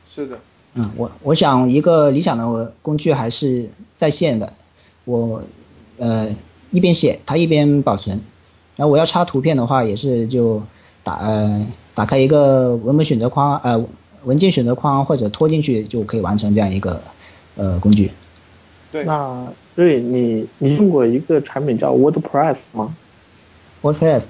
[0.08, 0.38] 是的，
[0.74, 4.52] 嗯，我我想一个理想的工具还是在线的，
[5.04, 5.42] 我
[5.98, 6.28] 呃
[6.70, 8.16] 一边写它一边保存，
[8.76, 10.62] 然后我要插图片的话也是就
[11.02, 13.84] 打呃打开一个文本选择框呃。
[14.24, 17.00] 文件选择框或者拖进去就可以完成这样一个
[17.56, 18.10] 呃工具。
[18.90, 22.94] 对，那瑞你你用过一个产品叫 WordPress 吗
[23.80, 24.26] ？WordPress，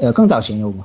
[0.00, 0.84] 呃，更早前用过。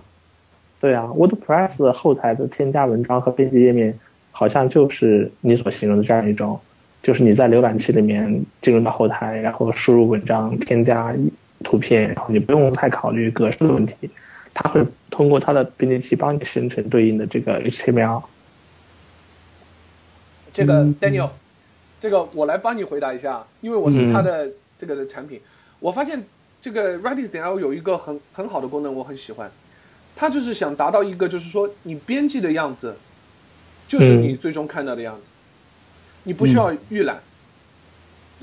[0.80, 3.98] 对啊，WordPress 后台的添加文章和编辑页面，
[4.32, 6.60] 好像就是你所形容的这样一种，
[7.02, 11.16] 就是你在浏览器里面进入到后台，然后输入文章，添加
[11.64, 14.10] 图片，然后你不用太考虑格式的问题。
[14.54, 18.24] 它会通过它的编辑器帮你生成对应的这个 HTML。
[20.52, 21.30] 这个 Daniel，
[22.00, 25.40] 这个我来帮你回答一下，因为我是他的这个的产品，
[25.80, 26.24] 我发现
[26.62, 29.50] 这个 Redis 点 io 有一个很很好的功能，我很喜欢，
[30.16, 32.96] 它就是想达到一个就是说你编辑的样子，
[33.88, 35.30] 就是你最终看到的样子，
[36.24, 37.22] 你不需要预览。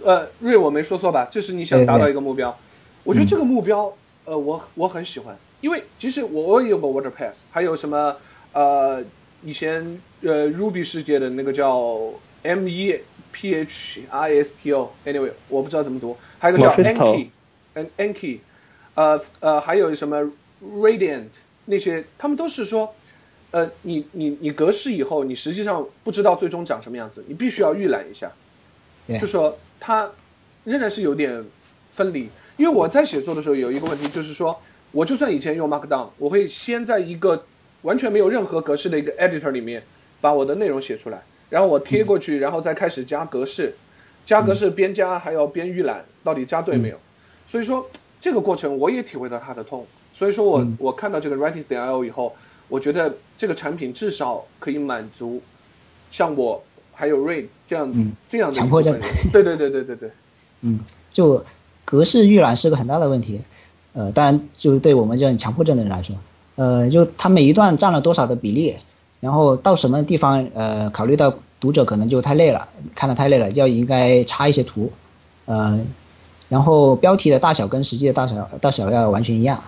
[0.05, 1.27] 呃，瑞我没说错吧？
[1.31, 2.57] 这是你想达到一个目标，
[3.03, 3.92] 我觉得这个目标，
[4.25, 8.16] 呃，我我很喜欢，因为其实我我也有个 Waterpass，还有什么
[8.53, 9.03] 呃
[9.42, 11.99] 以前呃 Ruby 世界的那个叫
[12.42, 13.01] M E
[13.33, 18.38] P H I S T O，anyway 我不知道怎么读，还有个叫 Anki，An Anki，
[18.95, 20.23] 呃呃还有什么
[20.62, 21.29] Radiant
[21.66, 22.95] 那些，他们都是说，
[23.51, 28.33] 呃你你你格式以后，你实际上不知道最终长什么样子，你必须要预览一下，
[29.21, 29.59] 就说。
[29.79, 30.11] 它
[30.64, 31.45] 仍然是有点
[31.90, 34.59] 分离，因为我在写作的时候有一个问题，就是说，
[34.97, 37.45] 我就算以前用 Markdown，我会先在一个
[37.83, 39.83] 完全没有任何格式的一个 editor 里面
[40.23, 43.75] 把我的内容写出来，然后我贴过去，然后再开始加格式，
[44.25, 46.97] 加格式边加还要边预览，到底加对没有？
[47.47, 47.87] 所以说
[48.19, 52.35] 这个过程我也体会到它的痛，所以说我我看到这个 Writings 点 io 以后，
[52.69, 55.43] 我觉得这个产品至少可以满足
[56.11, 56.65] 像我。
[56.99, 57.93] 还有 Ray 这样
[58.27, 58.99] 这样的强迫症，
[59.31, 60.11] 对对对对对对，
[60.63, 60.81] 嗯，
[61.13, 61.45] 就
[61.85, 63.39] 格式预览是个很大的问题，
[63.97, 66.15] 呃，当然就是对我们这种强迫症的人来说，
[66.57, 68.77] 呃，就它每一段占了多少的比例，
[69.21, 74.93] 然后到什么地方，呃，考虑到读者可能就太累了，看的太累了，就要应该插一些图，
[75.47, 75.81] 呃，
[76.51, 79.59] 然后标题的大小跟实际的大小大小要完全一样，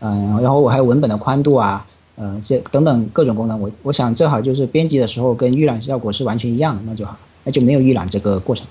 [0.00, 1.86] 嗯，然后我还有文本的宽度啊。
[2.18, 8.66] 呃，这等等各种功能，我我想最好就是编辑的时候跟预览效果是完全一样的，那就好，那就没有预览这个过程。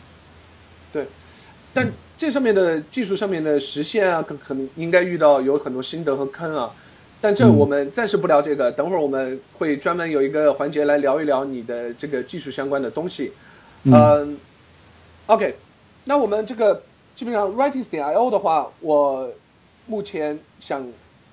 [0.92, 1.06] 对，
[1.72, 6.72] 但这上面的技术上面的实现啊，可可能应该遇到有很多心得和坑啊。
[7.22, 13.32] 但这我们暂时不聊这个，等会儿我们会专门有一个环节来聊一聊你的这个技术相关的东西。
[13.84, 14.38] 嗯
[15.28, 15.56] ，OK，
[16.06, 16.84] 那我们这个
[17.16, 19.30] 基本上 Writings 点 io 的话，我
[19.86, 20.86] 目前想。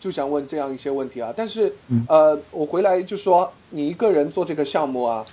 [0.02, 1.72] 就想问这样一些问题啊，但是
[2.08, 5.24] 呃，我回来就说你一个人做这个项目啊，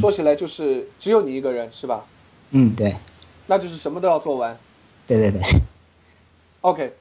[0.00, 2.06] 说起来就是只有你一个人是吧？
[2.52, 2.96] 嗯，对。
[3.48, 4.58] 那就是什么都要做完。
[5.08, 5.40] 对对对。
[6.60, 6.92] OK，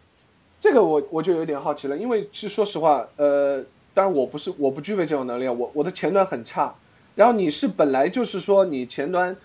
[0.59, 3.61] 这个我我就有点好奇了，因为其实说实话，呃，
[3.93, 6.73] 当然我不是我不具备这种能力，我我的前端很差。
[7.15, 9.35] 然后你是本来就是说你前端，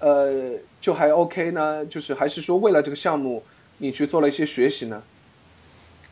[0.00, 3.42] 呃，就还 OK 呢，就是还是说为了这个项目
[3.78, 5.02] 你去做了一些学习呢？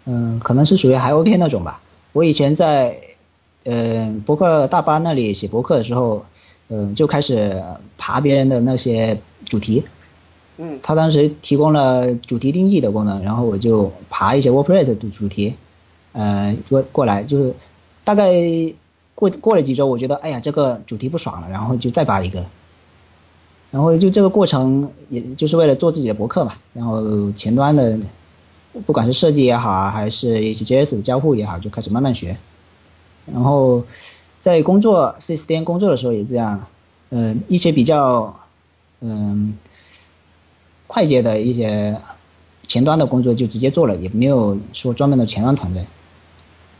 [0.06, 1.82] 嗯，可能是属于还 OK 那种吧。
[2.12, 2.96] 我以前在，
[3.64, 6.24] 呃，博客大巴那里写博客的时候，
[6.68, 7.62] 嗯，就开始
[7.98, 9.84] 爬别人的那些主题。
[10.61, 10.79] 嗯。
[10.83, 15.55] 他当时提供了主题定义的功能，然后我就爬一些 WordPress 的主题，
[16.12, 17.55] 呃，过过来就是，
[18.05, 18.31] 大概
[19.14, 22.44] 过过了几周，我觉得哎呀这个主题不爽了，然后就再扒一个。
[23.70, 26.55] 然后就这个过程，也就是为了做自己的博客嘛。
[26.75, 27.99] 然后前端的。
[28.87, 32.37] 不管是设计也好啊，还是 HJS 的交互也好，就开始慢慢学。
[33.27, 33.83] 然后
[34.40, 36.64] 在工作 C 四 D 工作的时候也这样，
[37.09, 38.33] 嗯，一些比较
[39.01, 39.53] 嗯
[40.92, 41.96] 快捷的一些
[42.66, 45.85] 前端的工作就直接做了，也没有说专门的前端团队。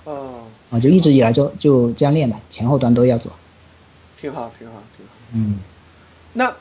[0.03, 0.43] 哦。
[0.71, 3.31] 啊，就一直以来就就这样练的，前后端都要做。
[4.21, 5.13] 挺好，挺好，挺好。
[5.35, 5.61] 嗯。
[6.33, 6.53] 那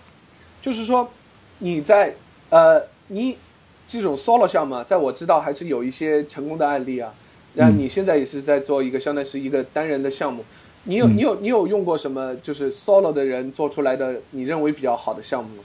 [0.61, 1.09] 就是说
[1.57, 2.13] 你在
[2.51, 3.35] 呃你。
[3.91, 7.11] 这种 solo 项目，在我知道还是有一些成功的案例啊。
[7.55, 10.45] 然后你现在也是在做一个相当于是一个单人的项目，
[10.83, 15.63] 你有你有你有用过什么就是 solo 的人做出来的你认为比较好的项目吗？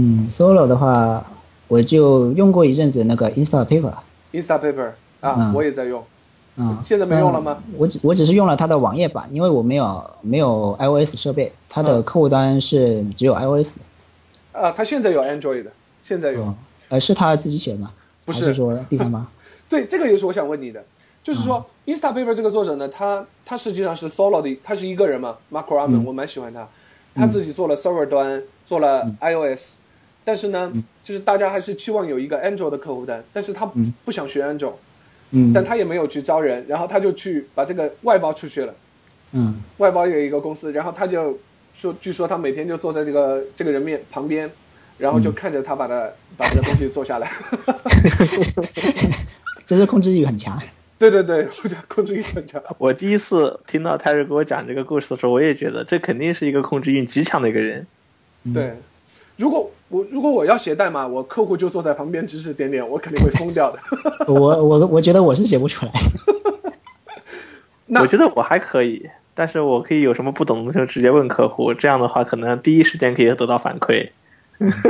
[0.00, 1.26] 嗯，solo 的话，
[1.66, 3.92] 我就用过一阵子那个 Instapaper。
[4.32, 6.04] Instapaper 啊，我也在用。
[6.54, 6.78] 嗯。
[6.84, 7.58] 现在没用了吗？
[7.76, 13.78] 我只我只是用了它的网页版，因为我没有没有 iOS 设备，它的客户端是只有 iOS。
[14.52, 15.72] 啊，它现在有 Android 的。
[16.00, 16.54] 现在有，
[16.90, 17.90] 呃，是他自己写的吗？
[18.24, 19.26] 不是说第三方。
[19.68, 20.82] 对，这个也是我想问你的，
[21.24, 26.66] 就是说，Instapaper 这个作者呢，他他实际上是 solo 的，他是一个人嘛，Mark r a m a n 我蛮喜欢他，
[27.14, 29.78] 他自己做了 server 端，做了 iOS，
[30.28, 30.70] 但是呢，
[31.02, 33.64] 就是大家还是期望有一个 Android 的客户端，但是他
[34.04, 34.74] 不想学 Android，
[35.30, 38.74] 嗯，但他也没有去招人，然后他就去把这个外包出去了，
[39.32, 41.38] 嗯，外包有一个公司，然后他就
[41.74, 44.50] 说，据说他每天就坐在这个这个人面旁边。
[44.98, 47.30] 然后就看着他把他把这个东西做下来，
[49.64, 50.60] 这是控制欲很强。
[50.98, 52.60] 对对对，我觉得控制欲很强。
[52.78, 57.86] 我第一次听到泰瑞给我讲这个故事的时候，我也觉得这肯定是一个控制欲极强的一个人。
[58.52, 58.74] 对，
[59.38, 63.78] 如果我如果我要写代码，我客户就坐在旁边指指点点，我肯定会疯掉的。
[64.26, 65.92] 我我我觉得我是写不出来。
[68.00, 69.08] 我觉得我还可以。
[69.34, 74.10] 但是我可以有什么不懂的就直接问客户，这样的话可能第一时间可以得到反馈。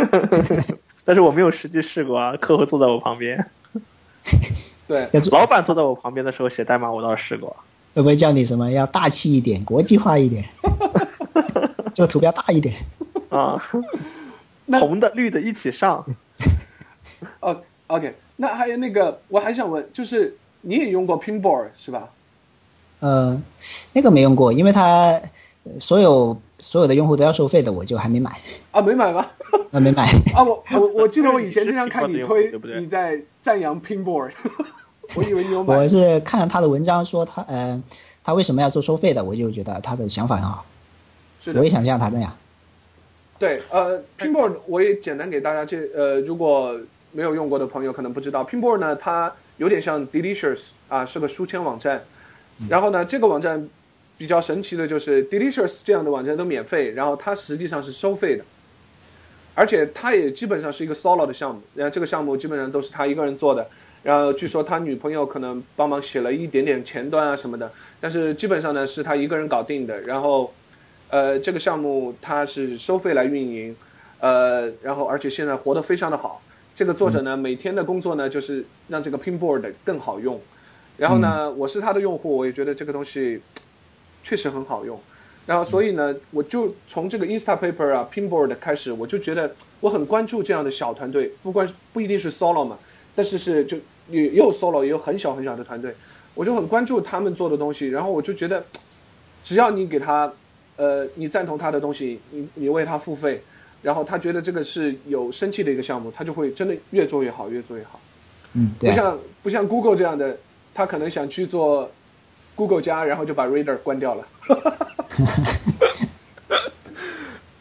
[1.05, 3.47] 但是我没有实际试过啊，客户坐在我旁边，
[4.87, 7.55] 对，老板坐在我旁边的时候写代码，我倒是试过。
[7.95, 10.43] 会不会叫你什么要大气一点、国际化一点，
[11.93, 12.75] 这个图标大一点
[13.29, 13.63] 啊？
[14.72, 16.04] 红的、绿的一起上。
[17.40, 22.11] 哦，OK，那还有那个，我还想问，就是你也用过 Pinboard 是吧？
[23.00, 23.40] 呃，
[23.92, 25.20] 那个没用过，因为它
[25.81, 28.40] 所有所有的用户都要收费的，我就还没买。
[28.70, 29.26] 啊，没买吗？
[29.72, 30.04] 啊，没买。
[30.35, 34.33] 啊，我我我记得我以前经常看你推， 你在赞扬 Pinboard。
[35.14, 35.76] 我以为你有买。
[35.76, 37.83] 我是看了他的文章，说他呃，
[38.22, 40.64] 他为什么要做收费的，我就觉得他的想法很好。
[41.40, 41.52] 是。
[41.59, 42.37] 我也想像他那样。
[43.38, 46.79] 对，呃，Pinboard 我也简单给大家介呃，如果
[47.12, 52.03] 没有用过的朋友可能不知道，Pinboard 呢，它有点像 Delicious 啊，是个书签网站。
[52.68, 53.68] 然后呢，这个网站
[54.16, 58.44] 比较神奇的就是 Delicious 这样的网站都免费，然后它实际上是收费的，
[59.55, 63.68] 而且它也基本上是一个 solo 的项目，然后这个项目基本上都是他一个人做的。
[64.03, 67.70] 然后据说他女朋友可能帮忙写了一点点前端啊什么的，
[68.01, 70.01] 但是基本上呢是他一个人搞定的。
[70.03, 70.53] 然后，
[71.11, 73.75] 呃，这个项目它是收费来运营，
[74.21, 76.42] 呃，然后而且现在活得非常的好。
[76.75, 80.40] 这个作者呢每天的工作呢就是让这个 Pinboard 更好用。
[80.97, 83.40] 然后呢，我是他的用户，我也觉得这个东西
[84.23, 85.01] 确实很好用。
[85.47, 92.77] 然后所以呢，我就从这个 Instapaper 啊 Pinboard 开始，我就觉得我很关注这样的小团队，不关不一定是 solo 嘛。
[93.14, 93.77] 但是是就
[94.11, 95.94] 也也有 solo，也有很小很小的团队，
[96.35, 98.64] 我就很关注他们做的东西，然后我就觉得，
[99.42, 100.33] 只要你给他，
[100.79, 103.43] 呃，你赞同他的东西，你你为他付费，
[103.83, 108.01] 然后他觉得这个是有生气的一个项目，他就会真的越做越好，越做越好。
[108.55, 110.38] 嗯，不像不像 Google 这样的，
[110.73, 111.91] 他可能想去做
[112.55, 114.27] Google 加，然后就把 Reader 关掉了。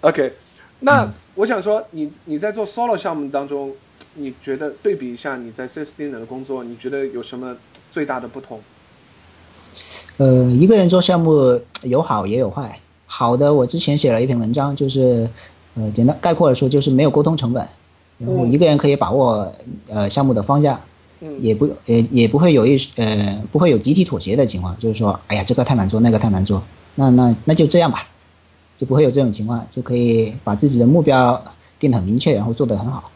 [0.02, 0.32] OK，
[0.80, 3.76] 那我想说，你你在做 solo 项目当中。
[4.20, 5.68] 你觉得对比一下你在
[6.10, 7.56] 脑的工作，你觉得有什么
[7.92, 8.60] 最大的不同？
[10.18, 12.80] 呃，一个人做项目有好也有坏。
[13.08, 15.28] 好的，我之前写了一篇文章，就是
[15.76, 17.68] 呃，简单概括的说，就是没有沟通成本，
[18.20, 19.52] 然后一个人可以把握
[19.88, 20.80] 呃项目的方向，
[21.40, 26.62] 也不也也不会有一呃不会有集体妥协的情况，就是说，哎呀，这个太难做，那个太难做，
[26.96, 28.06] 那那那就这样吧，
[28.76, 31.42] 就不会有这种情况，就可以把自己的目标
[31.80, 33.10] 定得很明确，然后做得很好。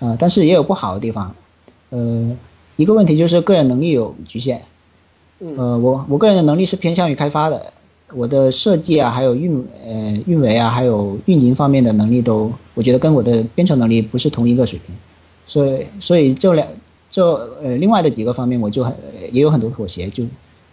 [0.00, 1.34] 啊，但是也有不好的地方，
[1.90, 2.36] 呃，
[2.76, 4.60] 一个问题就是个人能力有局限，
[5.38, 7.72] 呃，我我个人的能力是偏向于开发的，
[8.12, 14.94] 我的设计啊，还有运呃运维啊，还有运营方面的能力都，我觉得跟我的编程能力不是同一个水平，
[15.46, 16.66] 所以所以这两
[17.08, 17.24] 这
[17.62, 18.94] 呃另外的几个方面我就很
[19.32, 20.24] 也有很多妥协，就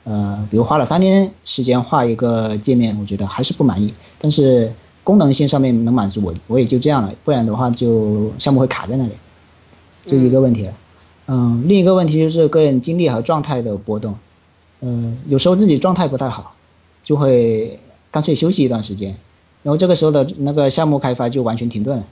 [0.04, 4.72] 呃比如花了三天时间画一个界面，我觉得还是不满意，但是。
[5.04, 7.12] 功能性上面能满足我，我也就这样了。
[7.24, 9.14] 不然的话，就项目会卡在那里，
[10.06, 10.70] 这一个问题。
[11.26, 14.14] 嗯，另一个问题就是个人精力和状态的波动。
[14.82, 16.54] 嗯，有时候自己状态不太好，
[17.04, 19.16] 就会干脆休息一段时间，
[19.64, 22.06] 然后这个时候的那个项目开发就完全停顿了，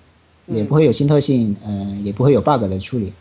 [0.48, 3.14] 也不会有新特性，嗯，也不会有 bug 的处理。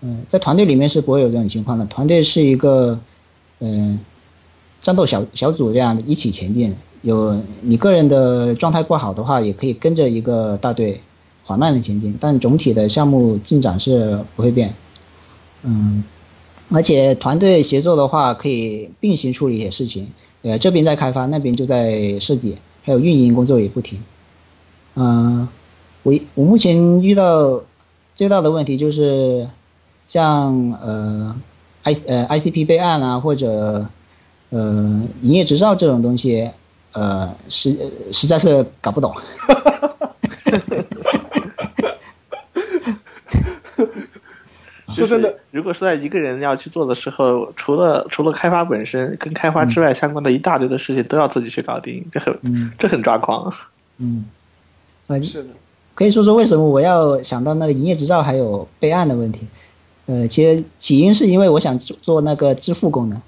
[0.00, 1.86] 嗯，在团队里面是不会有这种情况的。
[1.86, 2.98] 团队是一个，
[3.60, 3.98] 嗯，
[4.80, 6.74] 战斗小小组这样的一起前进。
[7.02, 11.00] 有你个人的状态不好的话，也可以跟着一个大队
[11.44, 14.72] 缓慢的前进，但总体的项目进展是不会变。
[15.62, 16.02] 嗯，
[16.70, 20.06] 而且团队协作的话，可以并行处理一些事情。
[20.42, 23.98] 呃，这边在开发，那边就在设计，还有运营工作也不停。
[24.94, 25.48] 嗯，
[26.02, 27.60] 我我目前遇到
[28.14, 29.48] 最大的问题就是，
[30.06, 31.34] 像呃
[31.84, 33.86] I 呃 ICP 备案啊，或者
[34.50, 36.50] 呃营业执照这种东西。
[36.94, 37.74] 呃，实
[38.12, 39.10] 实在是搞不懂。
[44.94, 53.52] 说真的，如果是在一个人要去做的时候，除了除了开发本身，跟开发之外相关的一大堆的事情都要自己去搞定，这很这很抓狂。
[53.98, 54.24] 嗯，
[55.22, 55.48] 是的。
[55.94, 59.46] 可以说说为什么我要想到那个营业执照还有备案的问题？
[60.06, 63.20] 呃，其实起因是因为我想做那个支付功能。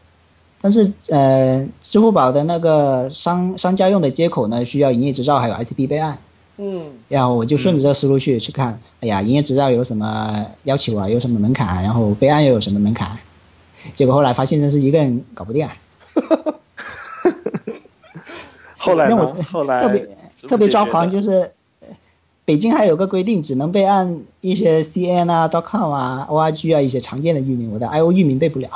[0.61, 6.19] 但是，呃，支付宝的那个商商家用的接口呢，需要营业执照还有 ICP 备案。
[6.57, 11.09] 嗯，然后我就顺着这个思路去去看，哎呀，营业执照有什么要求啊？
[11.09, 11.83] 有什么门槛？
[11.83, 13.11] 然后备案又有什么门槛？
[13.95, 15.67] 结果后来发现，真是一个人搞不定。
[15.67, 15.77] 啊。
[18.79, 19.35] 后来呢？
[19.51, 20.09] 后来特别
[20.49, 21.51] 特别抓狂，就是
[22.45, 28.69] 北京还有个规定，只能备案一些 CN 啊、.com 啊、org 啊一些常见的域名，我的 IO 域名备不了。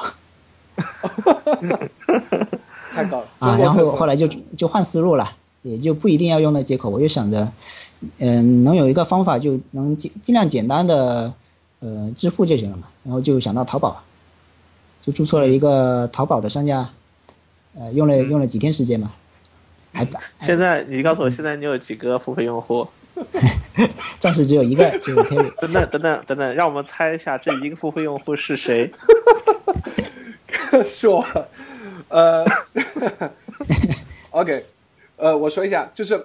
[2.95, 4.27] 太高了啊，然后后来就
[4.57, 5.31] 就换思路了，
[5.63, 6.89] 也就不一定要用那接口。
[6.89, 7.51] 我就想着，
[8.19, 11.33] 嗯，能有一个方法就能尽尽量简单的
[11.81, 12.89] 呃支付就行了嘛。
[13.05, 14.03] 然后就想到淘宝，
[15.03, 16.89] 就注册了一个淘宝的商家，
[17.79, 19.13] 呃，用了嗯用了几天时间嘛，
[19.93, 20.07] 还
[20.41, 22.87] 现在你告诉我，现在你有几个付费用户？
[24.21, 25.51] 暂时只有一个，就是 Terry。
[25.59, 28.91] 等等等等等等，让我们猜一下这一个付费用户是谁？
[30.85, 31.25] 是我，
[32.09, 32.45] 呃
[34.31, 34.65] ，OK，
[35.19, 36.19] 呃，我说一下，就是，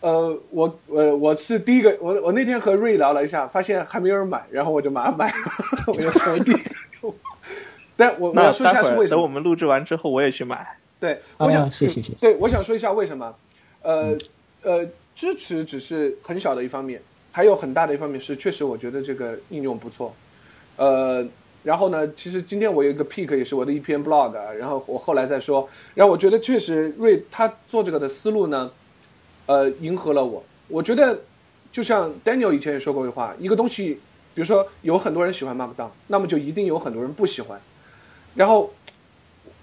[0.00, 5.34] 呃，我呃我是第一个，我我那天和瑞聊了一下，发现还没有人买，然后我就马上买了，
[5.86, 6.70] 我就成为第一个
[7.02, 7.16] 用户。
[7.96, 9.16] 但我我那要说一下是为什么？
[9.16, 10.76] 等我们录制完之后，我也去买。
[10.98, 12.18] 对，我想、啊，谢谢谢谢。
[12.18, 13.34] 对，我想说一下为什么，
[13.82, 14.16] 呃
[14.62, 20.14] 呃，支持只是很小的一方面，还有很大的一方面是，确实我觉得这个应用不错，
[20.76, 21.24] 呃，
[21.62, 28.70] 然后呢，其实今天我有一个 pick 也是我的一篇 blog，然后我后来再说，然后我觉得确实瑞他做这个的思路呢，
[29.46, 31.20] 呃，迎合了我，我觉得
[31.70, 34.00] 就像 Daniel 以前也说过一句话，一个东西，
[34.34, 37.60] 比如说有很多人喜欢 Markdown，那么就一定有很多人不喜欢，
[38.34, 38.72] 然后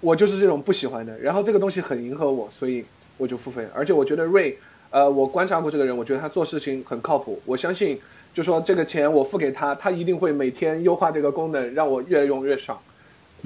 [0.00, 2.84] 我就是这种不喜欢的，然后这个东西很迎合我，所以
[3.18, 3.66] 我就付费。
[3.74, 4.58] 而且我觉得瑞，
[4.90, 7.40] 呃，我观察过这个人，我觉得他做事情很靠谱。
[7.44, 8.00] 我相信，
[8.32, 12.78] 就说这个钱我付给他，他一定会每天优化这个功能，让我越用越爽。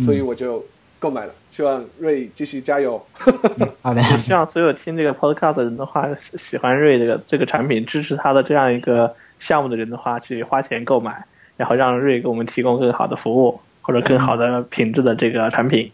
[0.05, 0.65] 所以我就
[0.99, 1.33] 购买了。
[1.53, 3.01] 希望瑞继续加油。
[3.81, 11.25] 好的，希望所有听这个 podcast 的人的话，喜喜欢瑞这个这个产品，支持他的这样一个项目的人的话，去花钱购买，
[11.57, 15.89] 然后让瑞给我们提供更好的服务或者更好的品质的这个产品。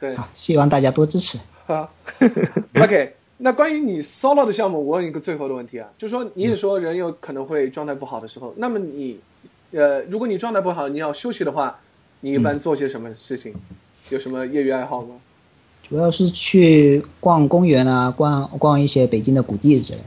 [0.00, 1.38] 对好，希望大家多支持。
[1.66, 1.88] 好
[2.82, 3.14] ，OK。
[3.38, 9.18] 那关于你 solo 的项目，我问一个最后的问题啊，就是说你也说人有可能会状态不好的时候，那么你，
[9.72, 11.78] 呃，如果你状态不好，你要休息的话，
[12.20, 13.52] 你一般做些什么事情？
[14.10, 15.16] 有什么业余爱好吗？
[15.88, 20.04] 主要是去逛公园啊，逛逛一些北京的古迹之类的。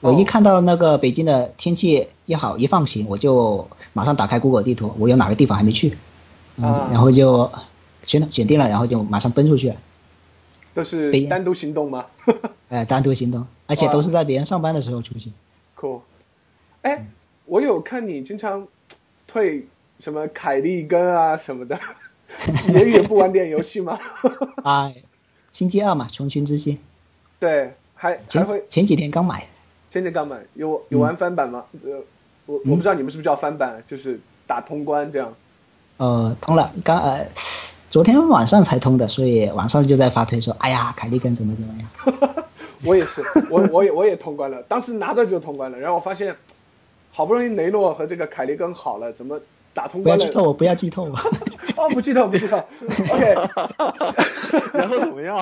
[0.00, 5.96] 我一哦看到那个北京的天气一好一放晴，我就马上打开 Google 地图，我有哪个地方还没去，
[6.60, 7.50] 然后就
[8.02, 9.76] 选选定了，然后就马上奔出去了，
[10.74, 12.04] 都是北单独行动吗
[12.68, 15.32] 哎，单独行动，而且都是在别人上班的时候出行。
[15.78, 16.00] ？Cool。
[16.82, 17.06] 哎，
[17.46, 18.66] 我有看你经常
[19.26, 19.66] 退
[20.00, 21.78] 什么凯利根啊什么的，
[22.66, 23.98] 你也也不玩点游戏吗？
[24.64, 24.92] 啊，
[25.52, 26.76] 星期二嘛，重群之星，
[27.38, 29.46] 对，还还前会前几天刚买，
[29.90, 30.42] 前几天刚买？
[30.54, 31.64] 有有玩翻版吗？
[31.84, 32.02] 呃，
[32.46, 35.32] 我我不知道你们是不是叫翻版，就是打通关这样。
[35.98, 37.24] 呃，通了，刚呃，
[37.94, 42.44] 昨天晚上才通的，所以晚上就在发推说，哎呀，凯利根怎么怎么样。
[42.84, 43.22] 我也是，
[43.52, 46.34] 我我也我也通关了，当时拿着就通关了，然后我发现，
[47.12, 49.38] 好不容易雷诺和这个凯利根好了，怎么
[49.72, 50.34] 打通关了不要剧？
[50.34, 51.16] 透我，不要剧透我。
[51.80, 52.56] 哦，不剧透，不剧透。
[53.12, 53.34] OK，
[54.76, 55.38] 然后怎么样？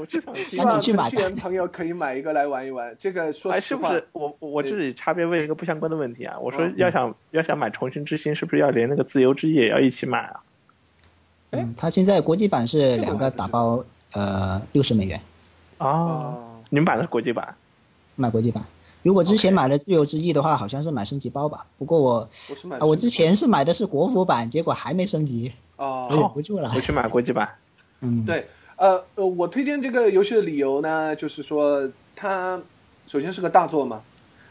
[0.00, 0.56] 我就想希。
[0.60, 2.96] 望程序员朋友可以买一个来玩一玩。
[2.98, 6.38] 这个说哎，实话，是不是我我我这里插边问一个不相关的问题啊？
[6.40, 10.40] 我说嗯要想要想买重生之心，是不是要连那个自由之翼也要一起买啊？
[11.50, 13.82] 嗯，它现在国际版是两个打包，
[14.12, 15.20] 呃，六十美元。
[15.78, 16.38] 啊，哦，
[16.68, 17.54] 你们买的是国际版？
[18.16, 18.64] 买国际版。
[19.02, 21.64] 如果之前买了自由之翼的话，好像是买升级包吧。
[21.78, 26.06] 不过我我是买啊，我之前是买的是国服版，结果还没升级，哦。
[26.10, 26.70] 忍哦，不住了。
[26.74, 26.80] 我。
[26.80, 27.48] 去买国际版。
[28.02, 28.46] 嗯，对，
[28.76, 32.60] 呃呃，我推荐这个游戏的理由呢，就是说它
[33.06, 34.02] 首先是个大作嘛，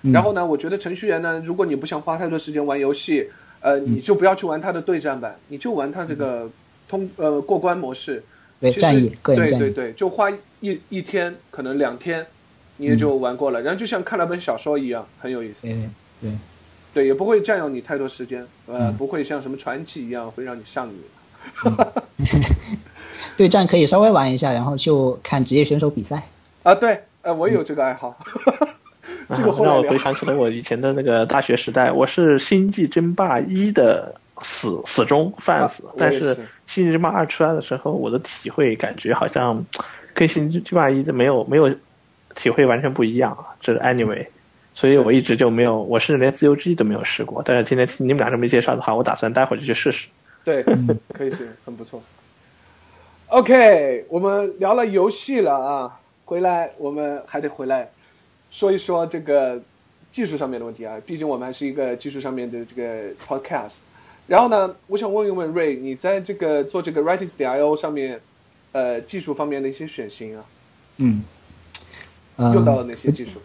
[0.01, 0.11] 嗯。
[0.11, 3.29] 然后呢，我觉得程序员呢，如果你不想花太多时间玩游戏，
[3.61, 3.93] 呃，嗯。
[3.97, 6.49] 你就不要去玩它的对战版，你就玩它这个
[6.89, 8.21] 通呃过关模式。
[8.77, 10.29] 战役，个人战役，对对对，就花
[10.59, 12.27] 一一天，可能两天，
[12.75, 13.61] 你也就玩过了。
[13.61, 15.65] 然后就像看了本小说一样，很有意思。
[15.67, 15.89] 对
[16.21, 16.31] 对，
[16.93, 20.95] 对，也不会占用你太多时间，呃，嗯不会像什么传奇一样会让你上瘾。
[23.37, 26.21] 对战可以稍微玩一下，然后就看职业选手比赛。
[26.63, 28.17] 啊，对，呃，我也有这个爱好。
[29.33, 29.97] 这个后来聊让我回。
[29.97, 36.35] 想起了我以前的那个大学时代，我是《星际争霸一》的死死忠 fans，、但是
[36.71, 39.65] 《星际争霸二》出来的时候，我的体会感觉好像
[40.13, 41.67] 跟《星际争霸一》的没有没有
[42.35, 43.43] 体会完全不一样啊。
[43.59, 44.23] 这是 anyway，
[44.75, 47.41] 所以我一直就没有，我甚至连自由之翼都没有试过。
[47.43, 50.07] 但是今天听你们俩这么一介绍的话，我打算待会儿就去试试。
[50.45, 50.61] 对，
[51.11, 51.99] 可以是很不错。
[53.29, 57.89] OK，我们聊了游戏了啊，回来我们还得回来
[58.51, 59.59] 说一说这个
[60.11, 63.77] 技术上面的问题啊，毕竟我们还是一个技术上面的这个 podcast。
[64.29, 68.21] 然后呢，我想问一问瑞，你在这个做这个 Writings.io 上面，
[68.71, 70.45] 呃，技术方面的一些选型啊，
[70.97, 71.23] 嗯，
[72.35, 73.41] 呃用到了哪些技术？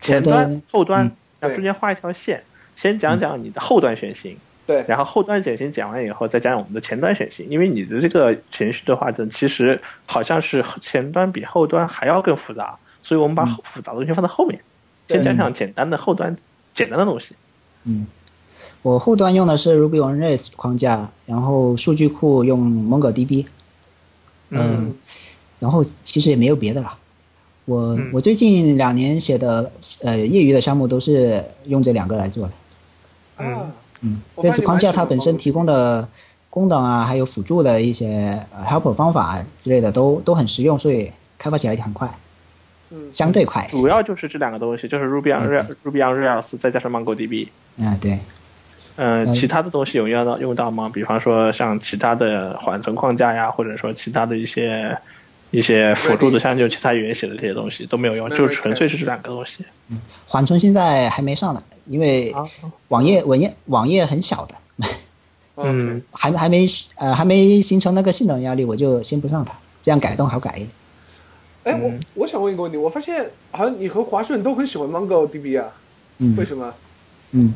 [0.00, 2.42] 前端、后端嗯，对然后中间画一条线，
[2.74, 14.60] 先讲讲你的后端选型，对，然后后端选型讲完以后，再加上我们的前端选型，因为你的这个程序的话，这其实好像是前端比后端还要更复杂，所以我们把复杂的东西放在后面，
[15.08, 16.36] 先讲讲简单的后端
[16.74, 17.36] 简单的东西。
[17.84, 18.06] 嗯，
[18.82, 23.46] 我后端用的是 Ruby on Rails 框架，然后数据库用 MongoDB，
[24.50, 24.94] 嗯，
[25.58, 26.94] 然后其实也没有别的了。
[27.64, 29.70] 我我最近两年写的
[30.02, 32.52] 呃业余的项目都是用这两个来做的。
[33.38, 36.08] 嗯，嗯，Rails 框架它本身提供的
[36.48, 42.08] 功能啊，还有辅助的一些 helper 方法之类的都都很实用，所以开发起来也很快。
[42.90, 43.68] 嗯，相对快。
[43.70, 47.48] 主要就是这两个东西，就是 Ruby on Rails、Ruby on Rails 再加上 MongoDB。
[47.78, 48.18] 啊，对。
[49.00, 50.90] 嗯，其他的东西有用到用到吗？
[50.92, 54.98] 比方说像其他的缓存框架呀，或者说其他的一些
[55.52, 59.64] 一些辅助的，像就其他语言写的这些东西都没有用，就纯粹是这两个东西。
[59.88, 62.34] 嗯，缓存现在还没上呢，因为
[62.88, 64.88] 网页网页网页很小的，
[65.58, 70.70] 嗯，还还没呃还没形成那个性能压力，我就先不上它，这样改动好改一点。
[71.62, 75.68] 哎，我我想问一个问题，我发现好像你和华顺都很喜欢 MongoDB 啊，
[76.18, 76.74] 嗯，为什么？
[77.30, 77.54] 嗯。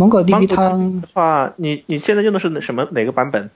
[0.00, 3.50] MongoDB 它的话，你你现在用的是什么哪个版本？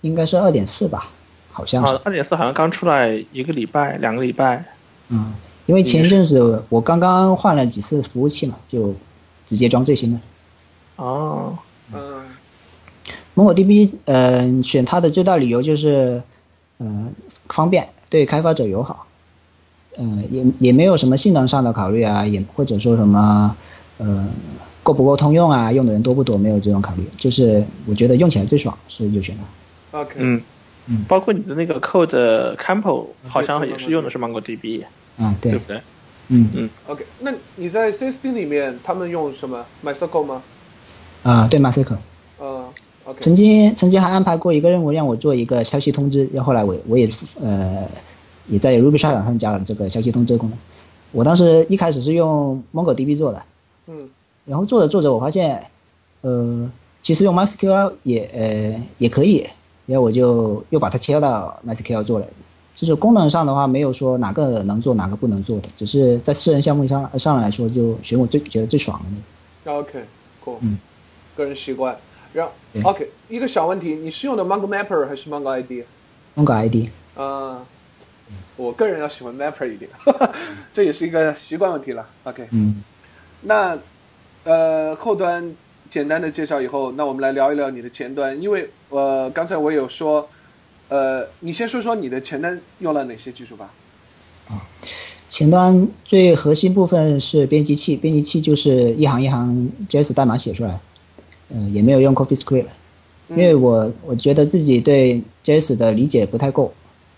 [0.00, 1.08] 应该是二点四吧，
[1.52, 2.00] 好像是。
[2.02, 4.64] 二点四好像刚出来一个礼拜、两个礼拜。
[5.08, 5.32] 嗯，
[5.66, 8.92] 因为前一阵子我刚刚换了几次服务器嘛，就
[9.46, 10.18] 直接装最新的。
[10.96, 11.56] 哦，
[11.94, 12.24] 嗯。
[13.36, 16.20] MongoDB，嗯，选它的最大理由就是，
[16.80, 17.12] 嗯，
[17.46, 19.06] 方便，对开发者友好。
[19.98, 23.56] 嗯，也也没有什么性能上的考虑啊，也或者说什么，
[23.98, 24.28] 呃。
[24.86, 25.72] 够不够通用啊？
[25.72, 26.38] 用的人多不多？
[26.38, 29.42] 没有这种考虑，就是我觉得用起来最爽，所以就选了。
[29.90, 30.40] OK，嗯
[30.86, 34.84] 嗯，包括你的那个 Code Campo 好像也是用的是 MongoDB。
[35.18, 35.80] 啊，对，对不对？
[36.28, 36.70] 嗯嗯。
[36.86, 40.42] OK，那你在 CSD 里面他们用什么 MySQL 吗？
[41.24, 41.96] 啊，对 MySQL。
[42.40, 42.64] 嗯
[43.06, 43.18] ，OK。
[43.18, 47.10] 曾经曾经还安排过一个任务让我做一个消息通知，然后来我我也
[47.40, 47.88] 呃
[48.46, 50.56] 也在 Ruby 沙场上加了这个消息通知功能。
[51.10, 53.42] 我当时一开始是用 MongoDB 做的。
[53.88, 54.08] 嗯。
[54.46, 55.62] 然后做着做着，我发现，
[56.22, 56.70] 呃，
[57.02, 59.46] 其实用 MySQL 也呃也可以，
[59.86, 62.26] 然后我就又把它切到 MySQL 做了。
[62.74, 69.06] 就是功能上的话，没有说哪个能做哪个不能做的，只是在私人项目上上来说，就选我最觉得最爽的
[69.64, 69.78] 那个。
[69.80, 70.58] OK，cool。
[70.60, 70.78] 嗯。
[71.34, 71.96] 个人习惯。
[72.32, 72.52] 然后
[72.90, 76.90] OK，一个小问题，你是用的 Mongo Mapper 还是 Mongo ID？Mongo ID。
[77.16, 77.62] 啊，
[78.56, 79.90] 我个人要喜欢 Mapper 一点，
[80.72, 82.06] 这也是一个习惯问题了。
[82.24, 82.46] OK。
[82.52, 82.84] 嗯。
[83.40, 83.76] 那。
[84.46, 85.52] 呃，后端
[85.90, 90.28] 简单的介绍以后，那我们来聊一聊你的前端，因为呃，刚才我有说，
[90.88, 93.68] 呃，你先说说你的前端用了哪些技术吧。
[94.48, 94.62] 啊，
[95.28, 100.78] 前端最核心部分是编辑器，编辑器就是一行一行 JS 代码写出来，
[101.50, 102.66] 嗯，也没有用 CoffeeScript，
[103.30, 106.72] 因为我我觉得自己对 JS 的理解不太够，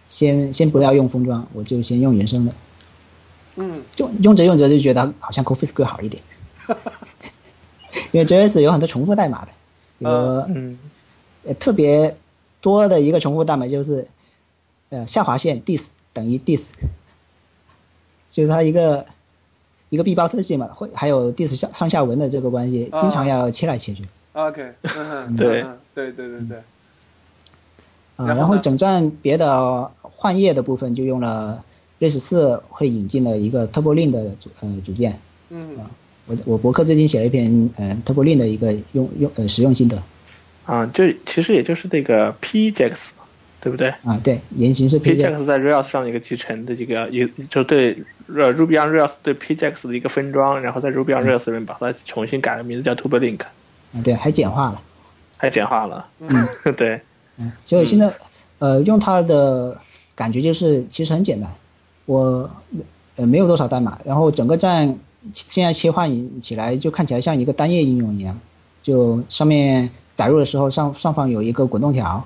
[0.06, 2.52] 先先不要用封装，我就先用原生的。
[3.56, 6.22] 嗯，用用着用着就觉得好像 CoffeeScript 好一点。
[8.12, 9.48] 因为 JS 有很多重复代码的，
[9.98, 10.10] 有
[10.48, 10.78] 嗯，
[11.58, 12.16] 特别
[12.60, 14.06] 多的一个重复代码就是，
[14.90, 16.68] 呃，下划线 dis 等于 dis，
[18.30, 19.04] 就是它一个
[19.90, 24.06] 一个闭包特性嘛，会还有 dis 上上下文的这个关系，经常要切来切去。
[24.32, 24.72] OK，
[25.36, 26.58] 对对对对对。
[28.16, 31.64] 啊，然后整站别的换页的部分就用了
[32.00, 35.18] Rails 四会引进的一个 Turbolink 的组呃组件。
[35.50, 35.76] 嗯。
[36.28, 40.00] 我我博客最近写了一篇呃 Turboling 的一个用用呃使用心得，
[40.66, 42.96] 啊，就其实也就是这个 PJAX，
[43.62, 43.88] 对不对？
[44.04, 53.40] 啊，对，原型是 PJAX 在 Rails 上的一个集成的这个一就对呃 Ruby on Rails 对 PJAX 的一个分装，然后在 Ruby on Rails 里面把它重新改了名字叫 TurboLink
[53.40, 54.82] 啊，对，还简化了，
[55.38, 57.00] 还简化了，嗯， 对，
[57.38, 58.12] 嗯，所以现在
[58.58, 59.74] 呃用它的
[60.14, 61.50] 感觉就是其实很简单，
[62.04, 62.50] 我
[63.16, 64.94] 呃没有多少代码，然后整个站。
[65.32, 68.38] 现在切换起来就看起来像一个单页应用一样，
[68.82, 72.24] 就上面载入的时候上上方有一个滚动条，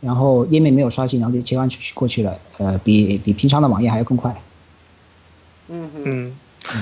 [0.00, 2.36] 然后页面没有刷新，然后就切换过去了。
[2.58, 4.34] 呃，比比平常的网页还要更快。
[5.68, 6.36] 嗯嗯，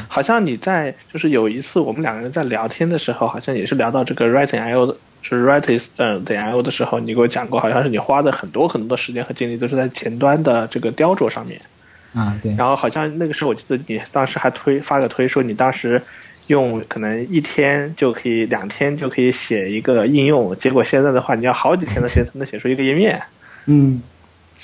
[0.08, 11.60] 好像你在就是有一次我们两个人在聊天的时候，好像也是聊到这个 writing IO 的，是 writing 嗯的 IO 的时候，你给我讲过，好像是你花的很多很多的时间和精力都是在前端的这个雕琢上面。
[12.14, 12.54] 啊，对。
[12.56, 16.00] 然后好像那个时候，我记得你当时还推发个推，说你当时
[16.48, 20.56] 用可能一天就可以，两天就可以写一个应用。
[20.56, 23.20] 结果现在的话，你要好几天的时间才能写出一个页面。
[23.66, 24.02] 嗯。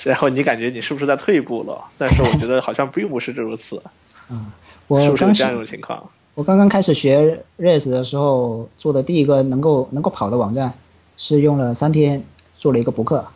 [0.04, 1.76] 然后你感觉你是不是在退步了？
[1.98, 3.82] 但是我觉得好像并不是如此。
[4.30, 4.46] 嗯，
[4.86, 6.08] 我是不是这样一种情况？
[6.34, 10.72] 我刚刚开始学 Rails 的时候，做的第一个能够能够跑的网站，
[11.16, 12.22] 是用了三天
[12.56, 13.26] 做了一个博客，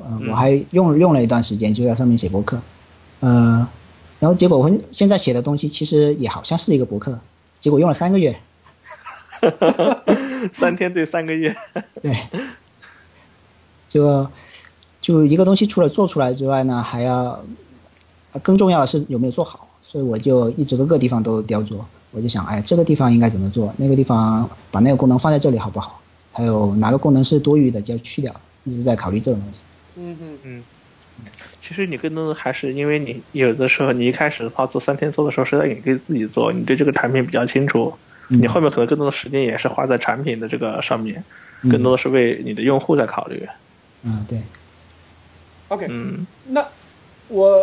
[0.00, 2.56] 呃，我还用用了一段时间就在上面写博客，
[3.20, 3.68] 呃，
[4.18, 7.18] 然后结果我现在写的东西其实也好像是一个博客，
[7.58, 8.38] 结果用了三个月。
[10.52, 11.54] 三天对三个月，
[12.02, 12.14] 对，
[13.88, 14.26] 就
[15.00, 17.42] 就一个东西，除了做出来之外呢，还要
[18.42, 19.66] 更重要的是有没有做好。
[19.82, 21.76] 所以我就一直各个地方都雕琢，
[22.10, 23.74] 我就想，哎，这个地方应该怎么做？
[23.76, 26.00] 那个地方把那个功能放在这里好不好？
[26.32, 28.32] 还有哪个功能是多余的就要去掉，
[28.64, 29.58] 一直在考虑这种东西。
[29.96, 30.62] 嗯嗯嗯。
[31.60, 37.92] 其实你更多的还是因为你有的时候你一开始的话做三天做的时候实在你可以自己做，你对这个产品比较清楚。
[38.32, 41.22] 你后面可能更多的时间也是花在产品的这个上面，
[41.62, 43.44] 更多的是为你的用户在考虑。
[44.04, 44.38] 嗯，对。
[45.66, 46.64] OK，嗯，那
[47.26, 47.56] 我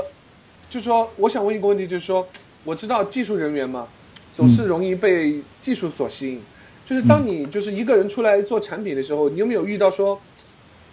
[0.69, 2.27] 就说，我想问一个问题，就是说，
[2.65, 3.87] 我知道技术人员嘛，
[4.33, 6.41] 总是容易被技术所吸引。
[6.85, 10.21] 就是当你就是一个人出来做产品的时候，你有没有遇到说，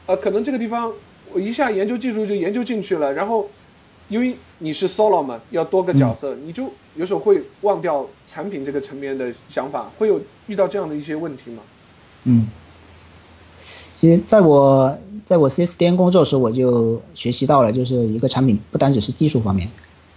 [0.06, 0.92] 呃，可能这个地方
[1.32, 3.48] 我一下研究技术就研究进去了，然后
[4.08, 6.70] 因为你是 solo 嘛，要多个角色，你就。
[6.96, 11.60] 有时候会忘掉产品这个层面的想法，会有遇到这样的一些问题吗？
[12.22, 12.46] 嗯，
[13.96, 14.96] 其实在我
[15.26, 19.68] 在我 CS 店工作的时候，我就学习到了，就是一个产品不单只是技术方面，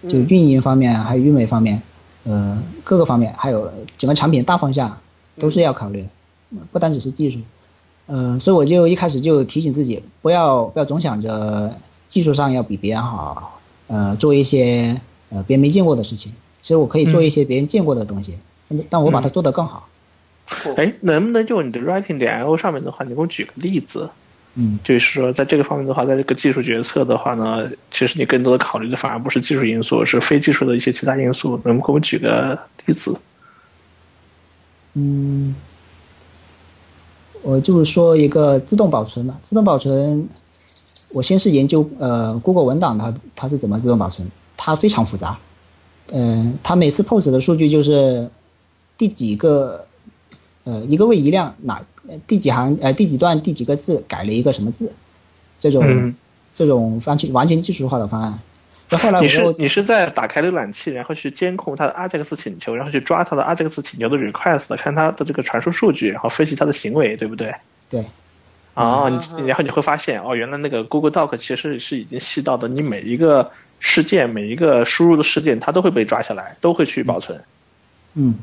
[0.07, 1.81] 就运营方面，还有运维方面，
[2.25, 4.95] 呃，各个方面，还有整个产品大方向
[5.39, 6.05] 都是要考虑，
[6.71, 7.39] 不单只是技术。
[8.07, 11.77] 呃，所以我就一开始就提醒自己，不要不要总想着
[12.07, 14.99] 技术上要比别人好，呃，做一些
[15.29, 16.31] 呃别人没见过的事情。
[16.61, 18.37] 其实我可以做一些别人见过的东西，
[18.89, 19.87] 但我把它做得更好。
[20.77, 24.09] 哎，能不能就你的 writing 点 io 上面的话，你给我举个例子？
[24.55, 31.61] 嗯，就是说，在这个方面的话，在这个技术决策的话呢，其实你更多的考虑的反而不是技术因素，是非技术的一些其他因素。
[31.63, 33.15] 能给我举个例子？
[34.95, 35.53] 嗯，
[37.47, 40.27] 我就是说一个自动保存嘛，自动保存，
[41.13, 45.39] 我先是研究呃 Google 文档它它是怎么自动保存，它非常复杂。
[46.11, 48.29] 嗯，它每次 POST 的数据就是
[48.97, 49.85] 第几个，
[50.65, 51.81] 呃，一个位移量哪
[52.27, 54.91] 第几行呃第几段第几个字改了一个什么字，
[55.57, 56.13] 这种
[56.53, 58.37] 这种完全完全技术化的方案。
[58.89, 67.53] 那后来你是你是在打开浏览器，然后去监控它的 AJAX 请求，然后去抓它的 AJAX 请求的 request，看它的这个传输数据，然后分析它的行为，对不对？
[67.89, 68.05] 对。
[68.73, 73.51] 哦，你然后你会发现，哦，原来那个 Google Doc 其实是已经细到的你每一个。
[73.79, 77.39] 事件每一个输入的事件，它都会被抓下来，都会去保存。
[78.15, 78.33] 嗯，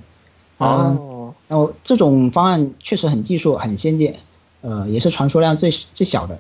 [0.59, 4.15] 哦，然后这种方案确实很技术很先进，
[4.61, 6.39] 呃，也是传输量最最小的，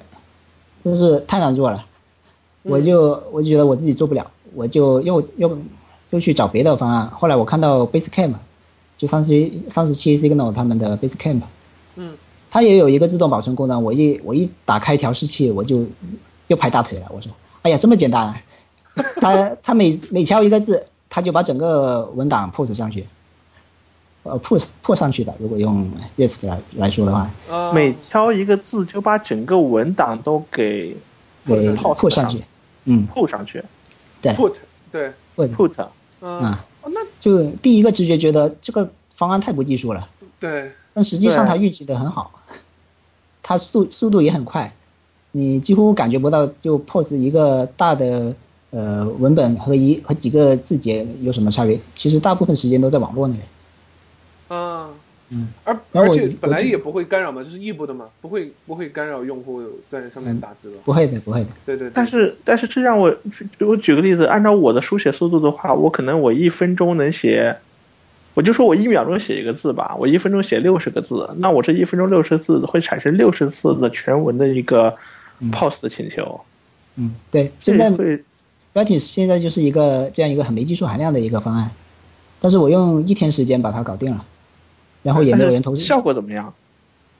[0.84, 1.84] 就是太难做了。
[2.64, 5.58] 我就我就觉得我自己做不了，我就又又
[6.10, 7.08] 又去找别的方案。
[7.10, 8.34] 后来我看到 Basecamp，
[8.98, 11.42] 就三十三十七 Signal 他们的 Basecamp，
[11.96, 12.14] 嗯，
[12.50, 13.82] 它也有一个自动保存功能。
[13.82, 15.84] 我一我一打开调试器，我就
[16.48, 17.06] 又拍大腿了。
[17.10, 17.30] 我说，
[17.62, 18.26] 哎呀，这么简单。
[18.26, 18.36] 啊！
[19.20, 23.04] 他他每每敲一个字，他就把整个文档 push 上去，
[24.22, 25.34] 呃，push push 上去的。
[25.40, 27.28] 如果用 yes 来来说的话，
[27.72, 30.96] 每敲一个字就把整个文档都给
[31.44, 32.40] 给 push 上去，
[32.84, 33.62] 嗯，put 上去，
[34.20, 34.54] 对，put
[34.90, 35.86] 对，put，
[36.20, 36.54] 嗯，
[36.86, 40.08] 那就第一个直觉觉得这个方案太不技术了，
[40.38, 42.30] 对，但实际上它运行的很好，
[43.42, 44.74] 它速速度也很快，
[45.32, 48.34] 你几乎感觉不到就 post 一个大的。
[48.76, 51.78] 呃，文本和一和几个字节有什么差别？
[51.94, 53.46] 其实大部分时间都在网络那边。
[54.48, 54.90] 啊，
[55.30, 61.50] 嗯，而而且本来也不会干扰嘛，这是异步的嘛，不会不会干扰用户在上面打字的不会的，不会的。
[61.64, 61.90] 对对。
[61.92, 63.14] 但是但是这让我
[63.60, 67.56] 我举个例子，按照我的书写速度的话，我可能我一分钟能写，
[68.34, 74.94] 我就说我一秒钟写一个字吧，我一分钟写六十个字，那我这一分钟六十字会产生六十次的全文的一个
[75.50, 76.40] pos 的请求。
[76.96, 78.22] 嗯，对，现在会。
[78.74, 81.70] Writing 现在就是一个这样一个很没技术含量的一个方案，
[82.40, 84.24] 但是我用一天时间把它搞定了，
[85.04, 85.80] 然后也没有人投诉。
[85.80, 86.52] 效果怎么样？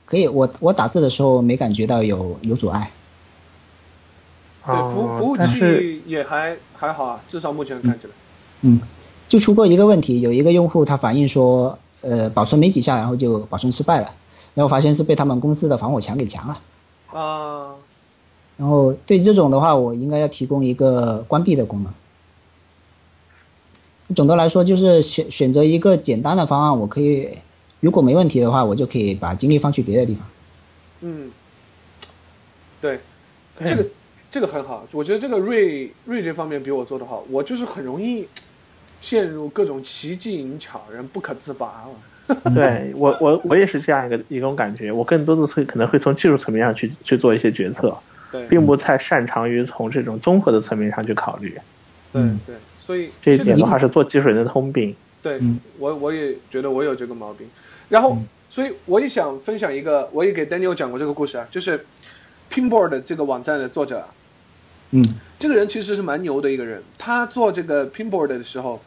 [0.04, 2.90] 可以，我我打字的时候没感觉到有有阻碍。
[4.66, 8.12] 对，服服务器也还还好啊，至少目前看起来。
[8.62, 8.80] 嗯，
[9.28, 14.10] 就出过一个问题，有一个用户他反映说，呃，保存没几下，然后就保存失败了，
[14.54, 16.58] 然后发现是被他们公司的防火墙给强了。
[17.12, 17.74] 啊。
[18.56, 21.92] 然后对这种的话，我应该要提供一个关闭的功能。
[24.14, 27.28] 总的来说，就是选选择一个简单的方案，我可以，
[27.84, 30.26] 如果没问题的话，我就可以把精力放去别的地方。
[31.02, 31.30] 嗯，
[32.80, 32.98] 对，
[33.60, 33.86] 这个
[34.30, 37.22] 这个很好，我觉得这个瑞瑞这方面比我做的好。
[37.28, 38.26] 我就是很容易
[39.02, 41.84] 陷入各种奇技淫巧，人不可自拔。
[42.54, 44.90] 对我，我我也是这样一个一种感觉。
[44.90, 47.94] 我更多的会可能会从技术层面上去去做一些决策，
[48.32, 51.54] 对，并不太擅长于从这种综合的层面上去考虑。
[52.14, 54.96] 对对，所以这一点的话是做技术人的通病。
[55.22, 55.38] 对
[55.78, 57.46] 我我也觉得我有这个毛病。
[57.88, 58.16] 然后，
[58.48, 61.84] 所以我也想分享一个，我也给 Daniel 讲过这个故事啊，就是
[62.50, 64.06] Pinboard 这个网站的作者，
[64.92, 65.04] 嗯，
[65.38, 66.82] 这个人其实是蛮牛的一个人。
[66.96, 68.80] 他做这个 Pinboard 的时候，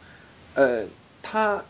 [0.54, 0.82] 呃，
[1.22, 1.62] 他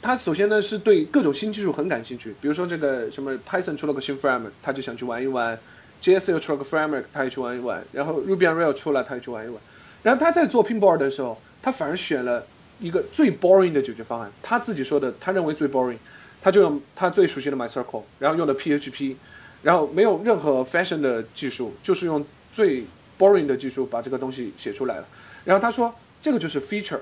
[0.00, 5.58] 他首先呢是对各种新技术很感兴趣，比如说这个什么 Python 出了个新 framework，他就想去玩一玩
[6.02, 9.60] ；JS 又出了个 framework，他也去玩一玩；然后 Ruby on Rails 出了，他也去玩一玩。
[10.02, 12.46] 然后他在做 Pinboard 的时候，他反而选了
[12.78, 14.30] 一个最 boring 的解决方案。
[14.40, 15.98] 他自己说的，他认为最 boring。
[16.46, 19.16] 他就用他最熟悉的 MyCircle，然后用的 PHP，
[19.64, 22.84] 然后没有任何 fashion 的技术，就是用最
[23.18, 25.08] boring 的技术把这个东西写出来了。
[25.44, 27.00] 然后他说这个就是 feature，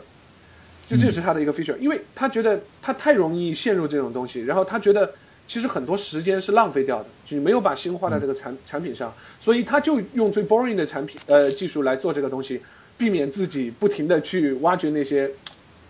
[0.88, 5.12] 这就是他的一个 feature，因为他觉得他太容易陷入这种东西，然后他觉得
[5.46, 12.62] 其实很多时间是浪费掉的，就没有把心花在这个产产品上，所以他就用最 boring 的产品呃技术来做这个东西，
[12.96, 15.30] 避免自己不停的去挖掘那些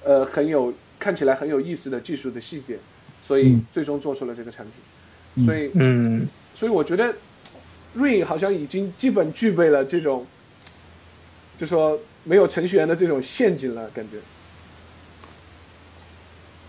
[0.02, 2.76] 呃很有看起来很有意思的技术的细节。
[3.26, 4.66] 所以最终做出了这个产
[5.34, 7.14] 品，所以嗯，所以我觉得
[7.94, 10.26] 瑞好像已经基本具备了这种，
[11.56, 14.18] 就说没有程序员的这种陷阱了，感觉。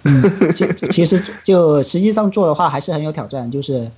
[0.03, 3.91] 嗯，其 其实就实际上做的话还是很有挑战，就是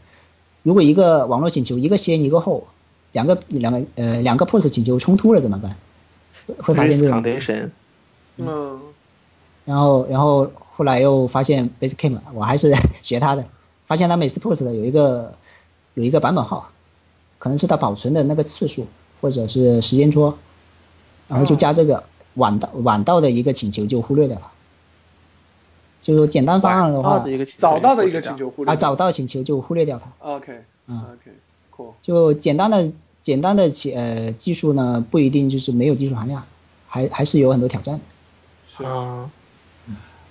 [0.64, 2.68] 如果一个网络请求一个先一个后，
[3.12, 5.76] 两个两个呃两个 post 请求冲突了怎么办？
[6.58, 7.24] 会发现这种。
[8.38, 8.82] 嗯。
[9.64, 10.52] 然后然后。
[10.78, 12.72] 后来又发现 Basecamp，我还是
[13.02, 13.44] 学他的，
[13.88, 15.34] 发现他每次 post 的有一个
[15.96, 16.70] 有一个版本号，
[17.40, 18.86] 可能是他保存的那个次数
[19.20, 20.32] 或者是时间戳，
[21.28, 22.04] 然后就加这个
[22.36, 24.52] 晚到晚到的一个请求就忽略掉了。
[26.00, 27.26] 就说简单方案的话，
[27.58, 30.08] 找到的一个请求忽略啊，找到请求就忽略掉它。
[30.20, 31.94] OK，嗯，OK，cool。
[32.04, 32.88] 就简单的
[33.20, 36.44] 简单的技呃技术呢，不一定就是没有技术含量，
[36.88, 38.00] 还还是有很多挑战。
[38.68, 39.30] 是啊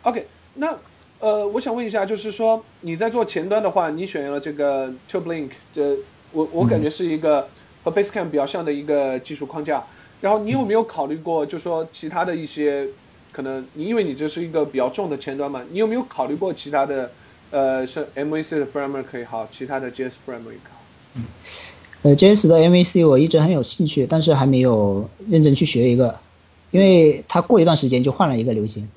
[0.03, 0.25] ，OK。
[0.57, 0.77] 那，
[1.21, 5.97] 呃，我想问一下，就是说你在做前端的话，你选用了这个 TubeLink，这
[6.33, 7.49] 我我感觉是一个
[7.85, 9.85] 和 Basecamp 比较像的一个技术框架。
[10.21, 12.89] 然后你有没有考虑过，就说其他的一些
[13.31, 17.11] 可能，你因为你这是一个比较重的前端嘛，你有没有考虑过其他的，
[17.51, 20.81] 呃，是 MVC 的 framework 也好，其他的 JS framework 也好？
[21.17, 21.25] 嗯，
[22.03, 26.19] 呃，JS 的 MVC 我一直很有兴趣，但是还没有认真去学一个，
[26.71, 28.89] 因为它过一段时间就换了一个流行。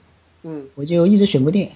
[0.44, 1.68] 嗯，我就一直选不定，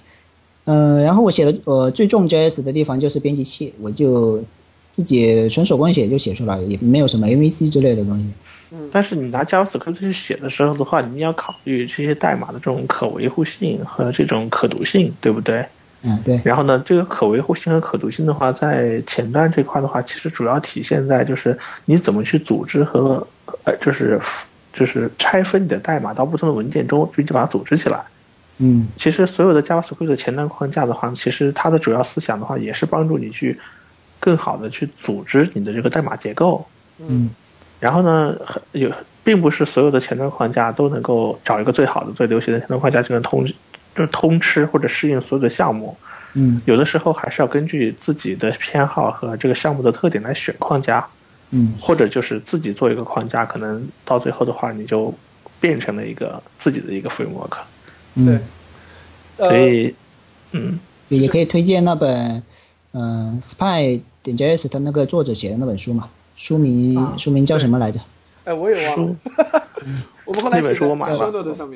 [0.64, 4.42] 嗯，然后我写的呃最重 JS 的地方就是编辑器，我就
[4.90, 8.24] 自己纯手工写就写出来，也没有什么 MVC 之类的东西。
[8.72, 15.64] 嗯，但是你拿 JavaScript 去写的时候的话，你要考虑这些代码的这种可维护性和这种可读性，对不对？
[16.02, 16.40] 嗯，对。
[16.42, 23.26] 然后呢，这个可维护性和可读性的话，在前端这块的话，其实主要体现在就是你怎么去组织和
[23.64, 24.20] 呃，就是
[24.72, 28.02] 就是拆分你的代码到不同的文件中，并且把它组织起来。
[28.58, 33.58] 嗯，其实所有的 JavaScript 的前端框架的话，其实它的主要思想的话，也是帮助你去
[34.20, 36.64] 更好的去组织你的这个代码结构。
[36.98, 37.30] 嗯，
[37.80, 38.36] 然后呢，
[38.72, 38.90] 有
[39.24, 43.44] 并不是所有的前端框架都能够找一个最好的、最流行的前端框架就能通，
[43.96, 45.96] 就通吃或者适应所有的项目。
[46.34, 51.06] 嗯，有的时候还是要根据自己的偏好和这个项目的特点来选框架。
[51.50, 55.14] 嗯，或者就是自己做一个框架，可能到最后的话，你就
[55.60, 57.58] 变成了一个自己的一个 framework。
[58.14, 58.38] 对，
[59.36, 59.94] 所以，
[60.52, 62.42] 嗯，也可以推荐那本，
[62.92, 68.00] 嗯，Spy 点 JS 的那个作者写的那本书嘛，书名书名叫什么来着？
[68.44, 69.16] 哎，我也忘了。
[70.24, 71.08] 我们后来写书嘛，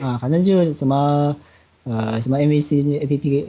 [0.01, 1.37] 啊，反正就是什么，
[1.85, 3.45] 呃，什么 MVC APP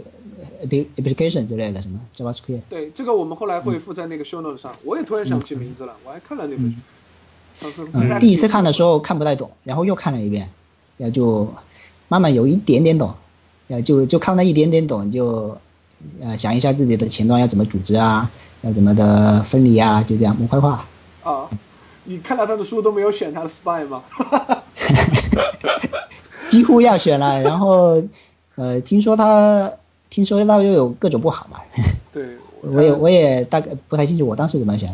[0.98, 2.62] application 之类的，什么 JavaScript。
[2.70, 4.74] 对，这个我们后来会附在那个 show note 上。
[4.84, 6.76] 我也突然想不起名字了，我还看了那本
[7.54, 7.88] 书。
[7.94, 10.50] 嗯，第一次看的时候看不太懂，然后又看了一遍，
[10.98, 11.48] 然后就。
[12.10, 13.14] 慢慢有一点点懂，
[13.70, 15.57] 呃，就就靠那一点点懂，就
[16.22, 18.30] 呃想一下自己的前端要怎么组织啊，
[18.62, 20.86] 要怎么的分离啊，就这样模块化。
[21.24, 21.47] 啊，
[22.05, 24.03] 你看到他的书都没有选他的 spy 吗？
[26.49, 28.01] 几乎要选了，然后
[28.55, 29.72] 呃，听说他
[30.10, 31.60] 听说他又有各种不好嘛。
[32.12, 32.26] 对，
[32.62, 34.91] 我也我也大概不太清楚，我当时怎么选。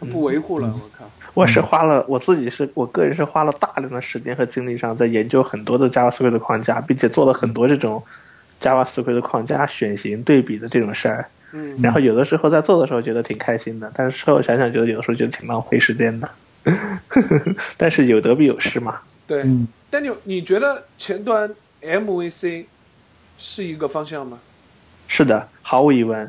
[0.00, 1.04] 他不维护了，我靠。
[1.38, 8.02] 我是花了我自己是我个人是花了大量的时间和精力上在研究很多的 JavaScript 的框架，并且做了很多这种
[8.60, 11.24] JavaScript 的框架选型对比的这种事儿。
[11.52, 16.28] 嗯，然后有的时候在做的时候觉得挺开心的，但是事后想想觉得有的时候觉得挺浪费时间的。
[17.78, 18.98] 但是有得必有失嘛。
[19.24, 19.44] 对，
[19.88, 21.48] 但你你觉得前端
[21.80, 22.64] MVC
[23.38, 24.40] 是一个方向吗？
[25.06, 26.28] 是的，毫无疑问。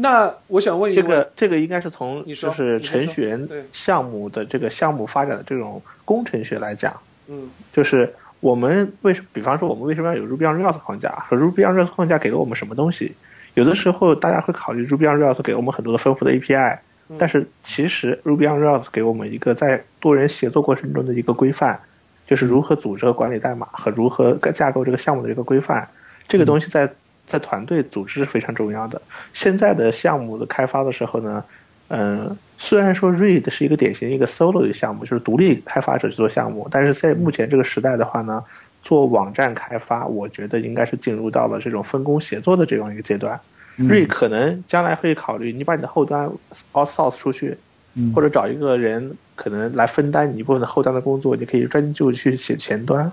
[0.00, 6.92] 那我想问一这个，这个应该是从就是程序员项目的这个项目发展的这种工程学来讲，
[7.26, 11.10] 嗯就是我们为什，比方说我们为什么要有 Ruby on Rails 框架？
[11.28, 13.12] 和 Ruby on Rails 框架给了我们什么东西？
[13.54, 16.78] 有的时候大家会考虑 Ruby on Rails 给我们很多的丰富的 API，
[17.18, 21.80] 但是其实 Ruby on Rails 给我们一个在多人协作过程中的一个规范，
[22.24, 25.88] 就是如何组织和管理代码和如何架构这个项目的一个规范。
[26.28, 26.88] 这个东西在
[27.28, 29.00] 在团队组织是非常重要的。
[29.32, 31.44] 现在的项目的开发的时候呢，
[31.88, 38.42] 嗯，虽然说 Read 是一个典型一个 solo 的项目，就是独立开发者去做项目，但是在目前这个时代的话呢，
[38.82, 43.38] 做网站开发，我觉得应该是进入到了这种分工协作的这样一个阶段。
[43.78, 46.28] Read 可能将来会考虑你把你的后端
[46.72, 47.56] outsource 出去，
[47.94, 53.10] 嗯或者找一个人可能来分担你一部分的后端的工作，你可以专注去写前端，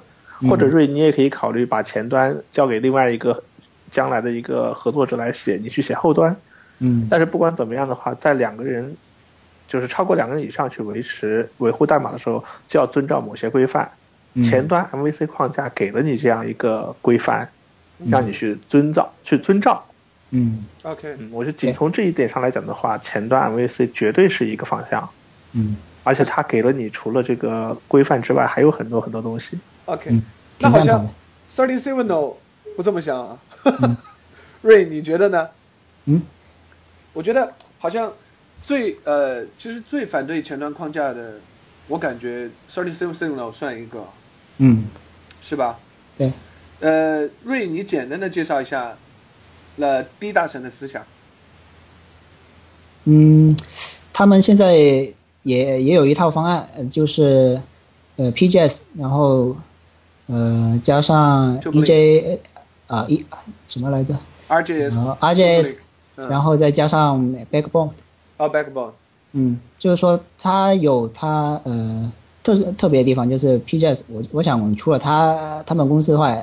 [0.49, 3.43] 或者瑞你也可以考虑把前端交给另外一个
[3.95, 6.35] 将来的一个合作者来写，你去写后端。
[6.79, 8.93] 嗯但是不管怎么样的话，在两个人
[9.65, 13.89] 就是超过两个人以上去维持维护代码的时候，就要遵照某些规范。
[14.33, 17.47] 嗯前端 MVC 框架给了你这样一个规范，
[18.11, 19.81] 让你去遵照、去遵照。
[20.31, 25.07] 嗯，OK，嗯，我就仅从这一点上来讲的话，前端 MVC 绝对是一个方向，
[25.53, 29.57] 嗯而且它给了你除了这个规范之外，还有很多很多东西。
[29.85, 30.21] OK，、嗯，
[30.59, 31.07] 那好像。
[31.47, 32.37] Thirty Seven o
[32.75, 33.37] 不这么想啊。
[34.61, 35.49] 瑞，你觉得呢？
[36.05, 36.21] 嗯，
[37.13, 38.11] 我觉得好像
[38.63, 41.35] 最呃，其实最反对前端框架的，
[41.87, 44.07] 我感觉 Thirty Seven Signal 算一个，
[44.57, 44.85] 嗯
[45.41, 45.79] 是吧？
[46.17, 46.31] 对。
[46.81, 48.95] 呃，瑞，你简单的介绍一下
[49.77, 51.03] 了 D 大神的思想。
[53.05, 53.55] 嗯，
[54.11, 55.13] 他们现在也
[55.43, 57.61] 也有一套方案，呃就是
[58.17, 59.55] 呃 PGS，然后
[60.27, 62.39] 呃加上 EJ
[62.87, 63.25] 啊一
[63.67, 64.15] 什么来着
[64.47, 65.77] ？RJS，、然后 RJS，
[66.17, 67.19] 嗯、然后再加上
[67.51, 67.89] Backbone。
[68.37, 68.91] 哦 Backbone，
[69.31, 72.11] 嗯，就是说它有它呃
[72.43, 76.37] 特特别的地方，就是 PGS，我我想除了它他们公司的话，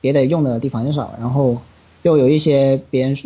[0.00, 1.56] 别的用的地方很少，然后
[2.02, 3.16] 又有一些别人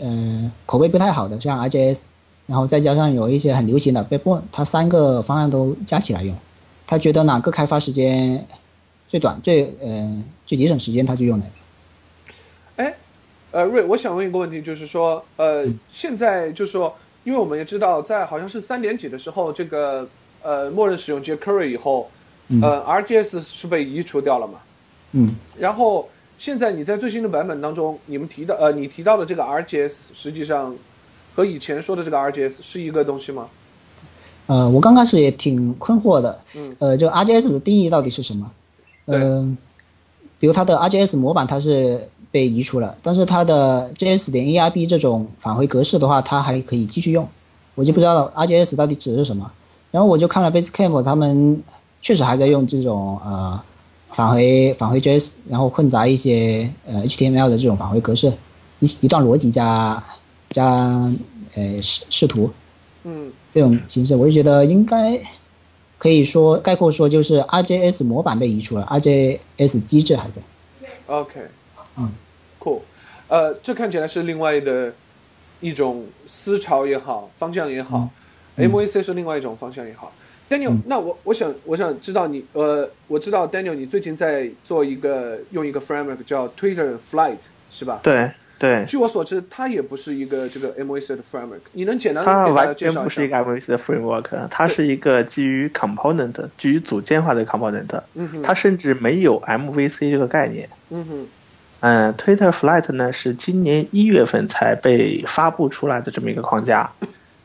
[0.00, 2.00] 呃口碑不太好的，像 RJS，
[2.46, 6.34] 然后再加上有一些很流行的 Backbone，它三个方案都加起来用，
[6.86, 8.46] 他觉得哪个开发时间
[9.06, 11.50] 最短、最呃最节省时间，他就用哪个。
[13.50, 16.94] 哎，呃，瑞，我想问一个问题，就是说，呃，现在就是说，
[17.24, 20.06] 因为我们也知道，在好像是三点几的时候，这个
[20.42, 22.10] 呃，默认使用 jQuery 以后，
[22.62, 24.60] 呃，RGS 是被移除掉了嘛？
[25.12, 30.76] 嗯然后现在你在最新的版本当中，你们提到呃，你提到的这个 RGS 实际上
[31.34, 33.48] 和以前说的这个 RGS 是一个东西吗？
[34.46, 38.50] 呃，我刚开始也挺困惑的，嗯呃，就 RGS 的定义到底是什么？
[39.06, 39.56] 嗯、
[40.38, 47.26] 比如它的 RGS 模板它是被移除了，但是它的 JS 点 ARB 这种返回格式的话，它还可以继续用，
[47.74, 49.50] 我就不知道 RJS 到底指的是什么。
[49.90, 51.62] 然后我就看了 Basecamp，他们
[52.02, 53.58] 确实还在用这种呃
[54.10, 58.30] 返回返回 JS，然后混杂一些呃 HTML 的这种返回格式，
[58.80, 60.02] 一一段逻辑加
[60.50, 60.66] 加
[61.54, 62.50] 呃视视图，
[63.04, 65.18] 嗯这种形式，我就觉得应该
[65.96, 70.42] 可以说概括说就是 RJS 模板被移除了，RJS 机制还在。
[71.06, 71.48] ，OK，嗯
[72.58, 72.80] ，cool，
[73.28, 74.92] 呃，这看起来是另外的
[75.60, 78.08] 一种思潮也好，方向也好、
[78.56, 80.12] m v c 是另外一种方向也好。
[80.48, 80.82] Daniel，、嗯。
[80.86, 87.36] 那我我想我想知道你呃，我知道 Daniel 你最近在做一个用一个 framework 叫 Twitter Flight
[87.70, 88.00] 是吧？
[88.02, 91.60] 对对，据我所知，它也不是一个这个 MVC 的 framework。
[91.74, 100.68] 你能简单给大家完介绍一下全不是一个 MVC 的 framework，它是一个基于 component、基于组件化的 component，嗯哼，它甚至没有 MVC 这个概念。
[100.90, 101.26] 嗯哼，
[101.80, 106.90] 嗯，Twitter Flight 呢是今年一月份才被发布出来的这么一个框架，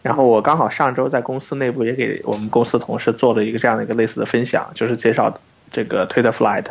[0.01, 5.31] 然后我刚好上周在公司内部也给我们公司同事做了一个这样的一个类似的分享，就是介绍
[5.71, 6.65] 这个 Twitter Flight。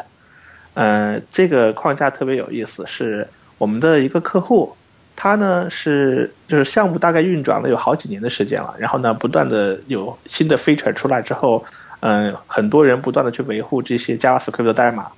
[0.75, 4.75] 嗯，这个框架特别有意思，是我们的一个客户，
[5.15, 11.65] 他呢是就是项目大概运转了有好几年的时间了，然后呢不断的有新的 feature 出来之后，
[12.01, 15.09] 嗯，很多人不断的去维护这些 JavaScript 的代码。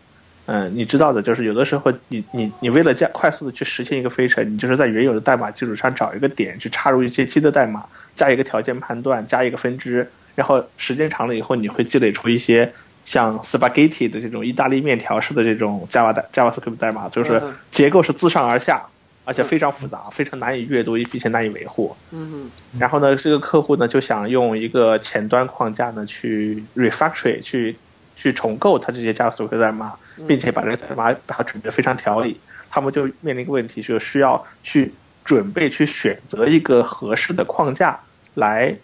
[0.47, 7.85] 嗯，你知道的，就是有的时候你你你为了加快速的去实现一个 feature，你就是在原有的代码基础上找一个点去插入一些新的代码，
[8.15, 12.71] 加一个条件判断，加一个分支，然后时间长了以后，你会积累出一些
[13.07, 17.55] 像 spaghetti 的这种意大利面条式的这种 Java 代 JavaScript 代码，就是嗯。
[17.71, 18.83] 结构是自上而下，
[19.25, 21.97] 而且非常复杂，非常难以阅读，并且难以维护。
[22.13, 27.75] 嗯，然后呢，这个客户呢就想用一个前端框架呢去 refactory 去
[28.17, 29.95] 去重构它这些 JavaScript 代码，
[30.27, 32.39] 并且把这个代码把它准备非常条理，
[32.71, 34.93] 他们就面临一个问题，就是需要去
[35.25, 37.99] 准备去选择一个合适的框架
[38.35, 38.75] 来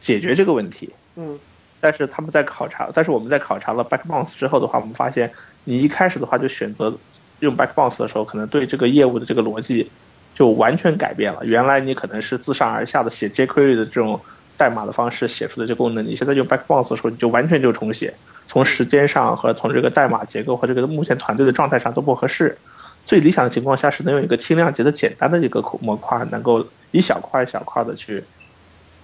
[0.00, 0.90] 解决这个问题。
[1.16, 1.38] 嗯，
[1.80, 5.30] 但是他们在考察，但是我们在考察了 Backbones 之后的话，我们发现
[5.64, 6.92] 你一开始的话就选择
[7.40, 9.88] 用 Backbones 的时候，可能对这个业务的这个逻辑
[10.34, 11.44] 就完全改变了。
[11.44, 14.18] 原来你可能是自上而下的写 jQuery 的这种
[14.56, 18.12] 代码的方式写出的这功能，你现在用 Backbones 的时候，你就完全就重写，
[18.46, 22.56] 从时间上和从这个代码结构和这个目前团队的状态上都不合适。
[23.06, 28.24] 最理想的情况下是能有一个轻量级的简单的一个模块，能够一小块一小块的去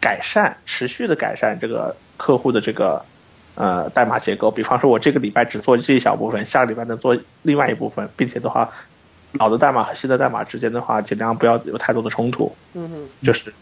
[0.01, 3.05] 改善，持续的改善这个客户的这个
[3.57, 4.51] 呃代码结构。
[4.51, 8.67] 比方说，我这个礼拜只做这一小部分，下个礼拜能做另外一部分，并且的话，
[9.33, 12.51] 老的代码和新的代码之间的话，尽量不要有太多的冲突。
[12.73, 13.53] 嗯哼，就是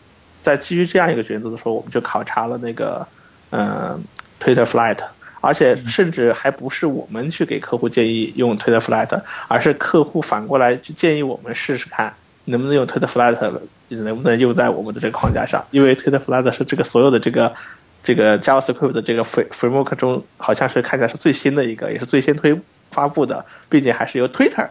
[0.41, 3.05] 在基于这样一个原则的时候，我们就考察了那个
[3.51, 4.01] 嗯
[4.41, 4.99] Twitter Flight。
[5.41, 12.13] 而且甚至还不是我们去给客户建议用 Twitter Flight，而是客户反过来去建议我们试试看
[12.47, 15.65] 能不能用 Twitter Flight，能不能用在我们的这个框架上。
[15.71, 17.55] 因为 Twitter Flight 是这个所有的这个
[18.03, 22.59] 这个 JavaScript 的这个 framework 中，好像是看起来是最新的一个，也是最先推
[22.91, 24.69] 发布的，并且还是由 Twitter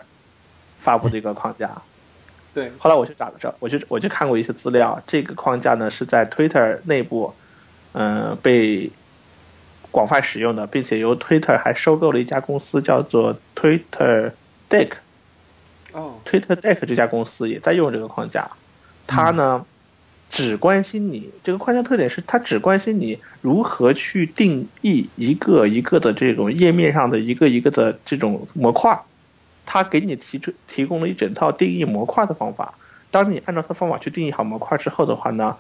[0.80, 1.72] 发布的一个框架。
[2.54, 2.72] 对。
[2.78, 7.34] 后来我去找找，我就我就看过一些资料，这个框架呢是在 Twitter 内部，
[7.94, 8.92] 嗯，被。
[9.92, 14.32] 广泛使用的，并且由 Twitter 还收购了一家公司，叫做 Twitter
[14.70, 14.90] Deck。
[15.94, 18.48] 哦，Twitter Deck 这家公司也在用这个框架。
[19.08, 19.66] 它呢，
[20.30, 29.00] 只关心你这个框架特点是，它只关心你如何去定义一个一个的这种页面上的一个一个的这种模块。
[29.66, 32.74] 它给你提出提供了一整套定义模块的方法。
[33.10, 35.56] 当你按照它方法去定义好模块之后的话呢？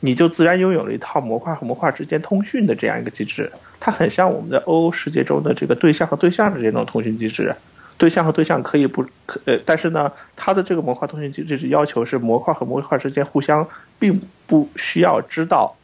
[0.00, 7.54] 你就自然拥有了一套模块和模块之间通讯的这样一个机制，它很像我们的 OO 世界中的这个对象和对象的这种通讯机制。
[7.96, 13.66] 对象和对象可以不可呃，但是呢，它的这个模块通讯机制要求是模块和模块之间互相
[13.98, 15.74] 并不需要知道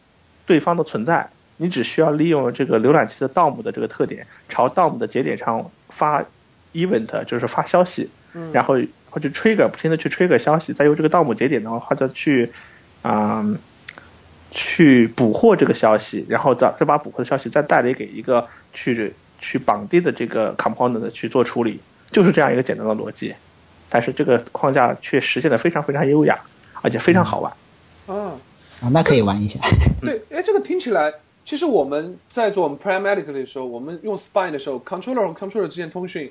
[0.46, 6.24] 对方的存在，你只需要利用这个浏览器的 DOM 的这个特点，朝 DOM 的节点上发
[6.72, 8.08] event，就是发消息，
[8.52, 8.76] 然后
[9.10, 12.48] 或者 trigger 不停的去 trigger 消息，再由这个 DOM 节点的话再去
[13.02, 13.44] 啊。
[14.56, 21.80] 去捕获这个消息，然后再再把捕获的消息再代理给一个去去绑定的这个 component 去做处理，
[22.12, 23.34] 就是这样一个简单的逻辑。
[23.90, 26.38] 但是这个框架却实现的非常非常优雅，
[26.82, 27.52] 而且非常好玩。
[28.06, 28.38] 啊
[28.80, 29.58] 啊，那可以玩一下。
[30.00, 31.12] 对，哎，这个听起来，
[31.44, 36.30] 其实我们在做我们 pragmatic 的时候，我们用 spine 的时候，controller 和 controller 之间通讯，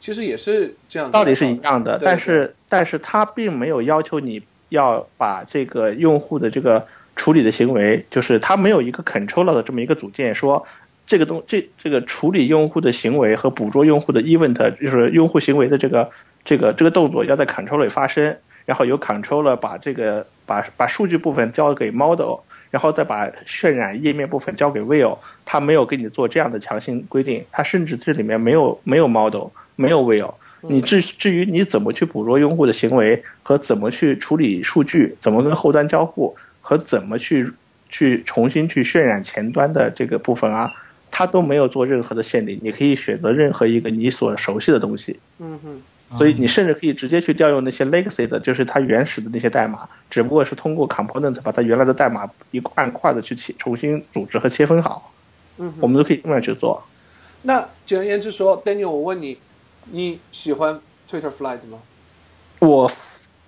[0.00, 1.10] 其实也是这样。
[1.10, 6.86] 道理是一样的，但是但是它并没有要求你要把这个用户的这个。
[7.16, 10.64] 处理的行为就是它没有一个 controller 的这么一个组件，说
[11.06, 16.10] 这个东这这个处理用户的行为和捕捉用户的 event，就是用户行为的这个
[16.44, 22.38] 这个这个动作要在 controller 里发生，然后由 controller 把这个把把数据部分交给 model，
[22.70, 36.34] 然后再把渲染页面部分交给 will，它没有给你做这样的强行规定，它甚至这里面没有没有 model，没有 will，你至至于你怎么去捕捉用户的行为和怎么去处理数据，怎么跟后端交互。
[36.66, 37.52] 和怎么去
[37.90, 40.72] 去重新去渲染前端的这个部分啊，
[41.10, 45.20] 它都没有做任何的限定，你可以选择任何一个你所熟悉的东西。
[45.38, 55.12] 嗯哼，所以你甚至可以直接去调用那些 legacy 的，就是它原始的那些代码，只不过是通过 component 把它原来的代码一块块的去切重新组织和切分好。
[55.58, 56.82] 嗯，我们都可以这么去做。
[57.42, 59.36] 那简而言之说，Daniel，我问你，
[59.90, 61.78] 你喜欢 Twitter Flight 吗？
[62.60, 62.90] 我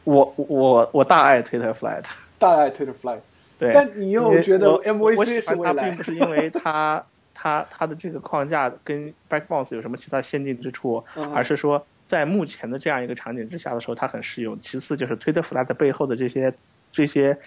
[0.05, 2.05] 我我我大爱 Twitter Flight。
[2.39, 3.19] 大爱 Twitter Fly，
[3.59, 11.03] 对，但你又觉得 MVC 是未来，并不是因为它 它它的这个框架跟 Backbones 有什么其他先进之处，
[11.35, 14.59] 而是说在目前的这样一个场景之下的时候，它很适用。
[14.61, 16.53] 其次就是 Twitter Fly 背后的这些
[16.93, 17.39] 这些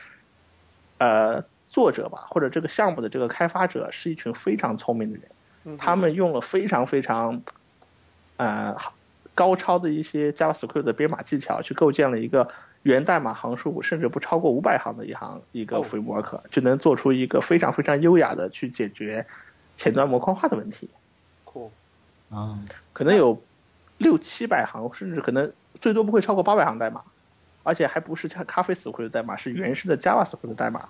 [0.97, 5.19] 呃作者吧，或者这个项目的这个开发者是一群非常聪明的
[5.65, 7.39] 人，他们用了非常非常
[8.37, 8.75] 呃
[9.35, 12.47] 高超的一些 JavaScript 的编码技巧，去构建了一个。
[12.83, 19.25] 源代码行数甚至不超过五百行的一行一个 framework 就能做出一个非常非常优雅的去解决
[19.75, 20.89] 前端模块化的问题。
[21.43, 21.71] 酷
[22.29, 22.57] 啊，
[22.93, 23.41] 可能有
[23.97, 25.51] 六七百行，甚至可能
[25.81, 27.03] 最多不会超过八百行代码，
[27.63, 30.87] 而且还不是像咖啡死灰的代码，是原始的 JavaScript 的代码，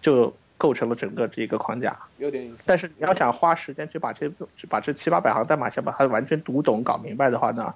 [0.00, 1.98] 就构成了整个这个框架。
[2.18, 2.62] 有点意思。
[2.66, 4.30] 但是你要想花时间去把这
[4.68, 7.74] 把这七八百行代码先把它完全读懂搞明白的话呢，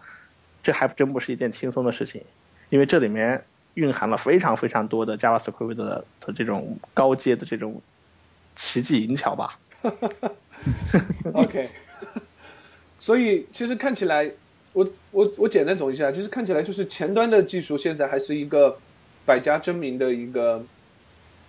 [0.63, 2.23] 这还真不是一件轻松的事情。
[2.71, 3.43] 因为这里面
[3.75, 7.81] 蕴含了非常非常多的 JavaScript 的的这种高阶的这种
[8.57, 9.59] 奇技淫巧吧。
[11.33, 11.69] OK，
[12.99, 14.29] 所以其实看起来，
[14.73, 18.77] 我我我简单总结一下，其实看起来就是前端的技术现在还是一个
[19.25, 20.63] 百家争鸣的一个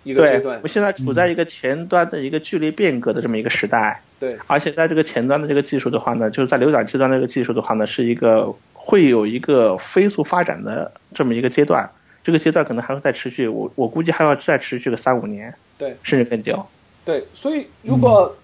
[0.04, 0.62] 一个阶，段我。
[0.62, 8.54] 们现在处在一个前端的一个剧烈变革的这么一个时代，对，而且在这个前端的这个技术的话呢，就是在流转器端的这个技术的话呢，是一个
[8.90, 11.88] 会有一个飞速发展的这么一个阶段，
[12.24, 16.66] 这个阶段可能还会再持续，我我估计还要再持续个三五年，对，甚至更久。
[17.04, 18.36] 对，所以如果、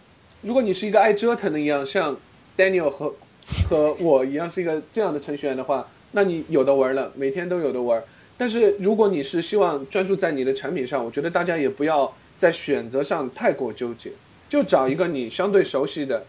[0.42, 2.16] 如果你是一个爱折腾的一样，像
[2.56, 3.12] Daniel 和
[3.68, 8.00] 和我一样是一个这样的程序员的话，那你有的玩了，每天都有的玩。
[8.38, 14.12] 但是如果你是希望专注在你的产品上，我觉得大家也不要在选择上太过纠结，
[14.48, 16.24] 就找一个你相对熟悉的，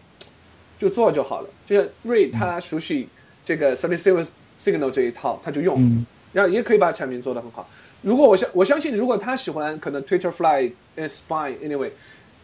[0.76, 1.48] 就做就好了。
[1.68, 3.08] 就像瑞他熟悉
[3.48, 4.28] 这个 Service
[4.60, 7.66] Signal 这一套，他就用，嗯然后也可以把产品做得很好。
[8.02, 11.88] 如果我相我相信，如果他喜欢可能 Twitter Fly、呃 Spy anyway，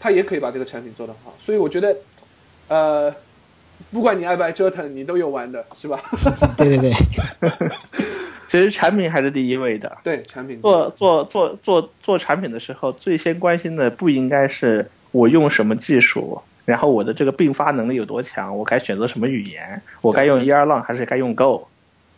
[0.01, 1.35] 他也可以把这个产品做得很好。
[1.39, 1.95] 所以我觉得，
[2.69, 3.15] 呃，
[3.93, 6.01] 不管你爱不爱折腾，你都有玩的，是吧？
[6.57, 6.93] 对 对对，
[8.49, 9.99] 其实产品还是第一位的。
[10.03, 21.67] 对，产品做做做做做产品的时候，最先关心的不应该是我用什么技术，然后我的这个并发能力有多强，我该选择什么语言，我该用 Erlang 还是该用 Go，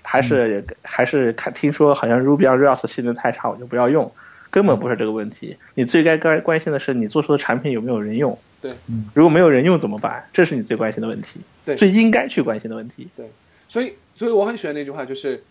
[0.03, 4.11] 还是、还是看听说好像 Ruby on Rails 性能太差，我就不要用，
[4.51, 5.57] 根本不是这个问题。
[5.75, 8.39] 你最该该关心的是你做出的产品有没有人用。
[8.61, 8.73] 对，
[9.13, 10.27] 如果没有人用怎么办？
[10.33, 13.07] 这是你最关心的问题，对最应该去关心的问题。
[13.17, 13.31] 对
[13.69, 15.43] 所以，所以我很喜欢那句话，就是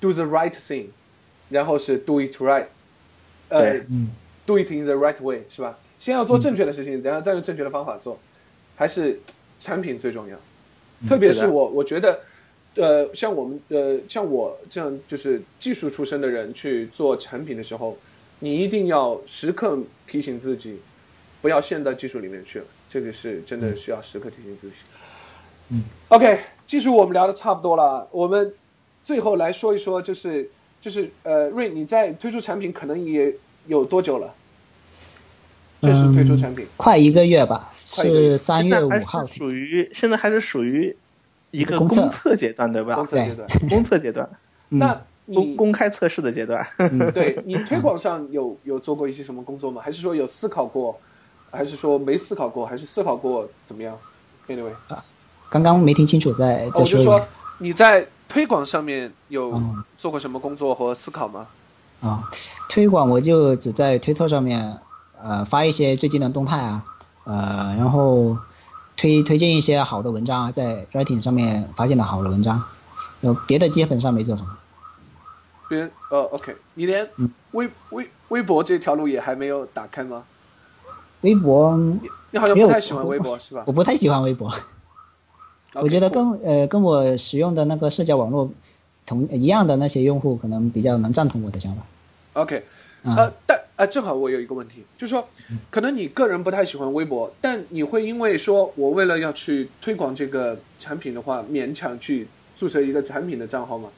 [0.00, 0.86] “do the right thing”，
[1.48, 2.64] 然后是 “do it right”，
[3.48, 3.78] 呃
[4.44, 5.78] ，“do it in the right way” 是吧？
[5.98, 8.18] 先要做正确的事情，然后再用正确的方法做，
[8.76, 9.20] 还是
[9.60, 10.36] 产品最重要。
[11.08, 12.20] 特别是我，我觉得，
[12.74, 17.96] 呃，像我们，呃，像我这样就是技术出身的人去做产品的时候，
[18.40, 20.80] 你一定要时刻提醒自己，
[21.40, 22.64] 不要陷到技术里面去了。
[22.90, 24.74] 这个是真的需要时刻提醒自己。
[25.70, 28.54] 嗯，OK，技术我们聊的差不多了，我们
[29.04, 30.48] 最后来说一说，就是
[30.80, 33.34] 就是呃，瑞，你在推出产品可能也
[33.66, 34.34] 有多久了？
[35.80, 39.24] 正式推出产品，快一个月吧，是三月五号。
[39.26, 40.94] 属于现在还是属于
[41.50, 42.96] 一个公测阶段，对吧？
[42.96, 43.48] 公测阶段。
[43.68, 44.28] 公测阶段，
[44.70, 44.92] 嗯那
[45.32, 46.66] 公你公开测试的阶段。
[47.14, 49.80] 对你推广上有有做过一些什么工作吗？
[49.84, 50.98] 还是说有思考过，
[51.50, 53.96] 还是说没思考过，还是思考过怎么样
[54.48, 55.04] ？Anyway，啊
[55.48, 57.26] 刚刚没听清楚，再哦我就再说
[57.58, 61.46] 你在推广上面有嗯做过什么工作和思考吗？
[62.00, 62.28] 啊。
[62.68, 64.76] 推广我就只在推特上面
[65.22, 66.84] 呃发一些最近的动态啊，
[67.24, 68.36] 呃，然后
[68.96, 72.62] 推推荐一些好的文章啊，在 Writing 上面发现的好的文章，
[73.20, 74.56] 有别的基本上没做什么。
[75.68, 80.24] 别呃，OK，你连嗯微微微博这条路也还没有打开吗？
[81.20, 81.76] 微博
[82.30, 84.54] 你好像不太喜欢微博是吧我不太喜欢微博
[85.74, 88.48] 我觉得跟呃跟我使用的那个社交网络
[89.04, 91.82] 同一样的那些用户，可能比较能赞同我的想法。
[92.34, 92.64] OK，
[93.02, 95.24] 啊、呃，但呃，正好我有一个问题，就是说，
[95.70, 102.26] 可能你个人不太喜欢微博，但你会因为说我为了要去推广这个产品的话，勉强去
[102.56, 103.88] 注册一个产品的账号吗？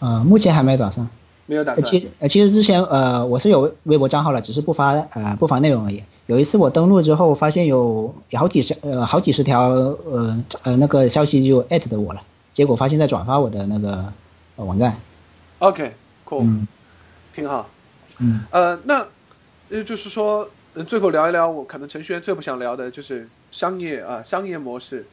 [0.00, 1.04] 呃，目前还没打算。
[1.06, 1.12] 呃
[1.46, 1.84] 没有打算。
[1.84, 6.02] 其呃其实之前呃我是有微微博账号了，只是不发呃不发内容而已。
[6.26, 12.22] 有一次我登录之后，发现有有好几十呃好几十条呃呃那个消息就艾特的我了，
[12.54, 14.10] 结果发现在转发我的那个、
[14.56, 14.94] 呃、网站。
[15.58, 16.66] OK，cool，、嗯
[17.34, 17.68] 挺好。
[18.20, 19.06] 嗯呃，那
[19.70, 25.06] 呃就是说，呃最后聊一聊我可能程序员最不想聊的就是商业啊、商业模式。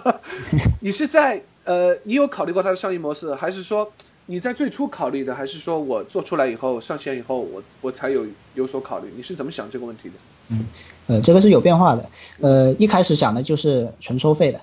[0.80, 3.92] 你是在呃，你有考虑过它的商业模式，还是说
[4.26, 9.12] 你在最初考虑的，还是说我做出来以后上线以后，我我才有有所考虑？
[9.16, 10.14] 你是怎么想这个问题的？
[10.48, 10.66] 嗯
[11.08, 12.10] 呃这个是有变化的。
[12.40, 14.60] 呃一开始想的就是纯收费的，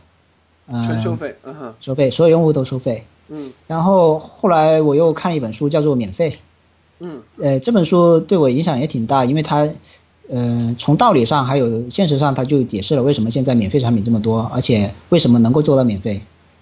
[0.67, 3.05] 呃纯收费，嗯哼，收费，所有用户都收费。
[3.29, 6.31] 嗯然后后来我又看了一本书，叫做《免费》。
[6.99, 9.67] 嗯呃，这本书对我影响也挺大，因为它，
[10.29, 16.19] 呃，从道理上还有现实上，它就解释了为什么现在免费产品这么多，而且为什么能够做到免费。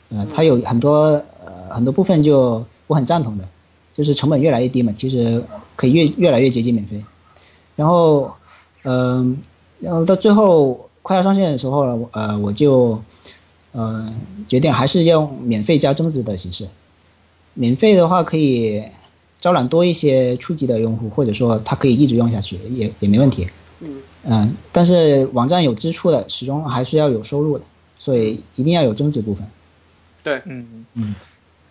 [0.10, 3.48] 呃，它有很多呃很多部分就我很赞同的，
[3.94, 5.41] 就是成本越来越低嘛，其实
[5.76, 7.02] 可以越越来越接近免费。
[7.76, 8.32] 然后，
[8.84, 9.38] 嗯、
[9.80, 13.02] 然后到最后快要上线的时候了，我呃，我就
[13.72, 14.14] 呃
[14.48, 16.68] 决定还是用免费加增值的形式。
[17.53, 18.84] 免费的话可以
[19.45, 23.47] 招揽多一些初级的用户，或者说它可以一直用下去，也也没问题。
[23.81, 27.63] 嗯嗯，但是网站有支出的，始终还是要有收入的，
[27.99, 29.45] 所以一定要有增值部分。
[30.23, 31.13] 对，嗯嗯。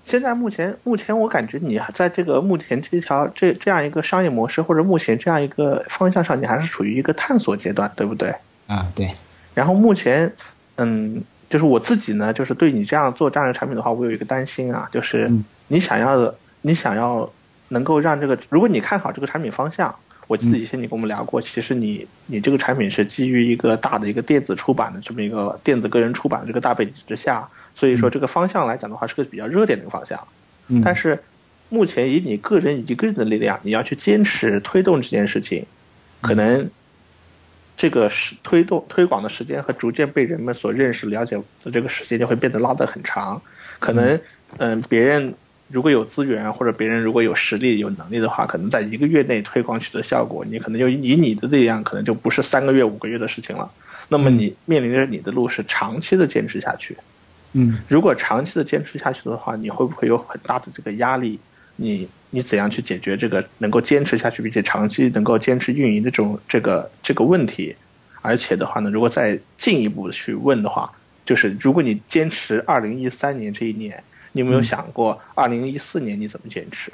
[0.04, 8.32] 现在目前目前我感觉你在这个目前这条这这样一个商业模式或者目前这样一个方向上，你还是处于一个探索阶段，对不对？
[8.68, 9.10] 啊，对。
[9.52, 10.32] 然后目前，
[10.76, 11.20] 嗯，
[11.50, 15.28] 就是我自己呢，就是对你这样做这样的产品的话，我有一个担心啊，就是
[15.66, 17.28] 你想要的，你想要
[17.74, 19.94] 能够让这个，如果你看好这个产品方向，
[20.26, 30.18] 我记得以前你跟我们聊过，其实你你这个产品是基于一个大的一个电子出版的这么一个电子个人出版的这个大背景之下，所以说这个方向来讲的话是个比较热点的一个方向。
[30.82, 31.22] 但是
[31.68, 35.66] 目前以你个人一个人的力量，你要去坚持推动这件事情，
[36.22, 36.70] 可能。
[37.76, 43.42] 这个是推动推广的时间和逐渐被人们所认识了解的这个时间就会变得拉得很长，
[43.80, 44.18] 可能
[44.58, 45.34] 嗯别人
[45.74, 53.68] 如果有资源或者别人如果有实力有能力的话，可能在一个月内推广取得效果，你可能就以你的力量可能就不是三个月五个月的事情了。
[54.08, 56.96] 那么你面临着你的路是长期的坚持下去，
[57.54, 61.38] 嗯，如果长期的坚持下去的话，你会不会有很大的这个压力？
[61.76, 62.08] 你？
[62.30, 67.72] 你怎样去解决这个能够坚持下去并且长期能够坚持运营的这种这个这个问题？
[68.22, 70.90] 而且的话呢，如果再进一步去问的话，
[71.24, 74.02] 就是如果你坚持二零一三年这一年，
[74.34, 76.92] 你有没有想过二零一四年你怎么坚持？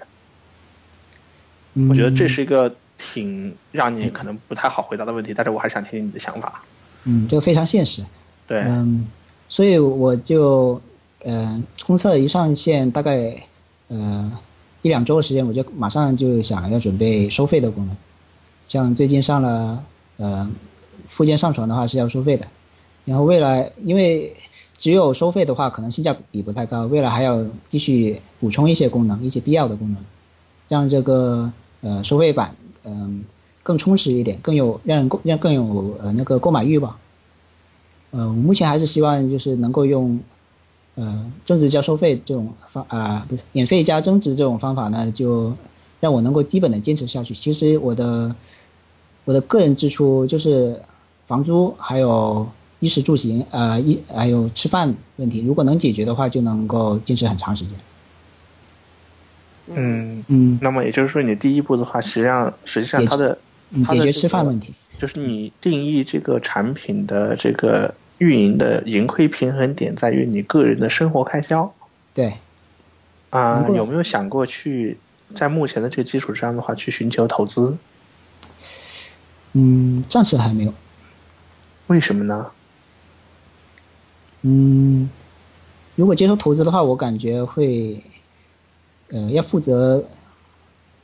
[1.89, 6.63] 我觉得这是一个挺让你可能不太好回答的问题，但是我还想听听你的想法。
[7.05, 8.05] 嗯，这个非常现实。
[8.47, 9.07] 对，嗯，
[9.49, 10.81] 所以我就
[11.25, 13.37] 嗯，公测一上线，大概
[13.89, 14.31] 呃。
[14.83, 17.95] 一两周的时间，我就马上就想要准备收费的功能，
[18.65, 19.85] 像最近上了
[20.17, 20.51] 呃
[21.07, 22.47] 附件上传的话是要收费的，
[23.05, 24.35] 然后未来因为
[24.81, 29.99] 只有收费的话可能性价比不太高，未来还要继续补充一些功能，一些必要的功能，
[30.67, 31.53] 让这个
[31.83, 33.23] 呃收费版嗯
[33.63, 36.99] 更充实一点，更有让让更有呃那个购买欲吧。
[38.11, 40.19] 呃，我目前还是希望就是能够用。
[40.97, 45.51] 呃，增值加收费这种方啊，不是免费加增值这种方法呢，就
[46.01, 47.33] 让我能够基本的坚持下去。
[47.33, 48.35] 其实我的
[49.25, 50.79] 我的个人支出就是
[51.27, 52.47] 房租，还有
[52.81, 57.75] 衣食住行，呃，衣还有吃饭问题，如果能解决的话，就能够坚持很长时间。
[59.69, 63.39] 嗯嗯，那么也就是说，你第一步的话，实际上实际上它的
[63.87, 67.95] 解决吃饭问题，就是你定义这个产品的这个。
[68.21, 71.73] 运营的盈亏平衡点在于你个人的生活开销。
[72.13, 72.35] 对，
[73.31, 74.99] 啊，有没有想过去
[75.35, 77.75] 在目前的这个基础上的话去寻求投资？
[79.55, 80.75] 嗯，暂时还没有。
[81.87, 82.47] 为什么呢？
[84.43, 85.11] 嗯，
[85.97, 88.03] 如果接受投资的话，我感觉会，
[89.09, 90.03] 呃，要负责，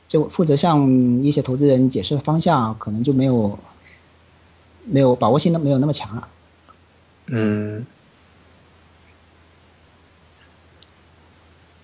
[0.07, 0.89] 就负责向
[1.23, 3.59] 一些投资人解释方向，可能就没有
[4.85, 6.27] 没有把握性的没有那么强了。
[7.27, 7.85] 嗯，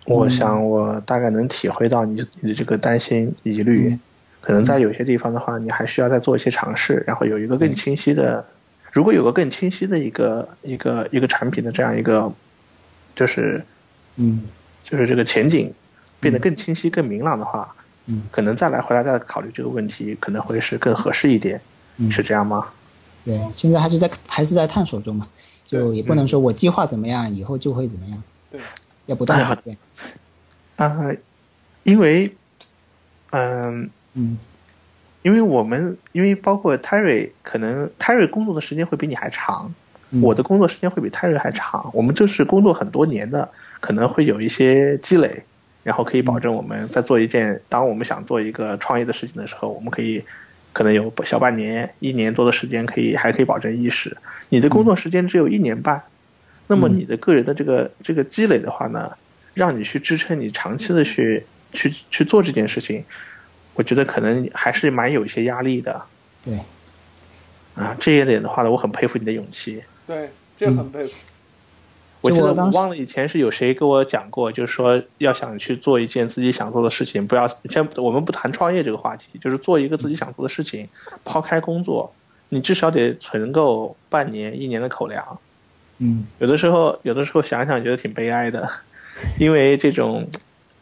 [0.06, 3.98] 我想我大概能体会到你你的这个担心疑虑，
[4.42, 8.44] 可能在有些地方的话，你还需要再做一些尝试，然后有一个更清晰的，
[8.94, 12.32] 如果有个更清晰的一个一个一个产品的这样一个，
[13.16, 13.62] 就是
[14.18, 14.44] 嗯，
[14.84, 15.74] 就是这个前景
[16.20, 17.76] 变得更清晰、更明朗的话，
[18.06, 21.60] 嗯，可能再来回来再考虑这个问题，可能会是更合适一点，
[22.12, 22.68] 是这样吗？
[23.26, 25.28] 对，现在还是在还是在探索中嘛，
[25.66, 28.24] 就也不能说我计划怎么样，以后就会怎么样。
[28.52, 28.62] 对，
[29.08, 29.76] 要不断改变。
[30.76, 31.12] 啊，
[31.84, 32.32] 因为，
[33.32, 34.38] 嗯嗯，
[35.24, 39.74] 因为我们因为包括 Terry，可能 Terry 工作的时间会比你还长，
[40.22, 41.90] 我的工作时间会比 Terry 还长。
[41.94, 45.44] 我们这是工作很多年的，可能会有一些积累，
[45.84, 50.24] 然后可以保证我们在做一件，当我们想做一个创业的事情的时候，我们可以。
[50.76, 54.18] 可能有小半年、一年多的时间，可以还可以保证意识。
[54.50, 56.02] 你的工作时间只有一年半，
[56.66, 59.12] 那么你的个人的这个这个积累的话呢，
[59.54, 61.44] 让你去支撑你长期的去
[61.74, 63.04] 去去做这件事情，
[63.76, 66.02] 我觉得可能还是蛮有一些压力的。
[66.44, 66.58] 对，
[67.76, 69.84] 啊，这一点的话呢，我很佩服你的勇气。
[70.06, 71.20] 对，这很佩服。
[72.22, 80.88] 我记得我忘了以前是有谁跟我讲过，就是说要想去做一件自己想做的事情，不要先我们不谈创业这个话题，就是做一个自己想做的事情，
[81.26, 82.14] 抛开工作，
[82.48, 85.38] 你至少得存够半年、一年的口粮。
[85.98, 88.70] 嗯，有的时候，有的时候想想觉得挺悲哀的，
[89.38, 90.26] 因为这种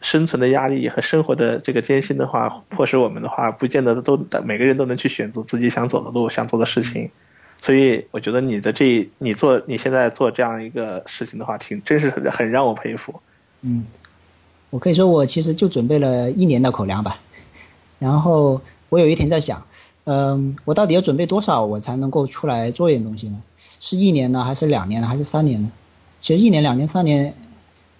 [0.02, 7.08] 生存的压力和生活的这个艰辛的话，迫使我们的话，不见得都每个人都能去选择自己想走的路、想做的事情。
[7.60, 13.14] 所以我觉得你的这你做你现在做这样一个事情的话，挺真是很让我佩服。
[13.60, 13.86] 嗯，
[14.70, 17.18] 我可以说我其实就准备了一年的口粮吧。
[18.00, 19.64] 然后我有一天在想，
[20.04, 23.40] 嗯，我到底要准备多少，我才能够出来做一点东西呢？
[23.56, 25.70] 是一年呢，还是两年呢，还是三年呢？
[26.20, 27.32] 其实一年、两年、三年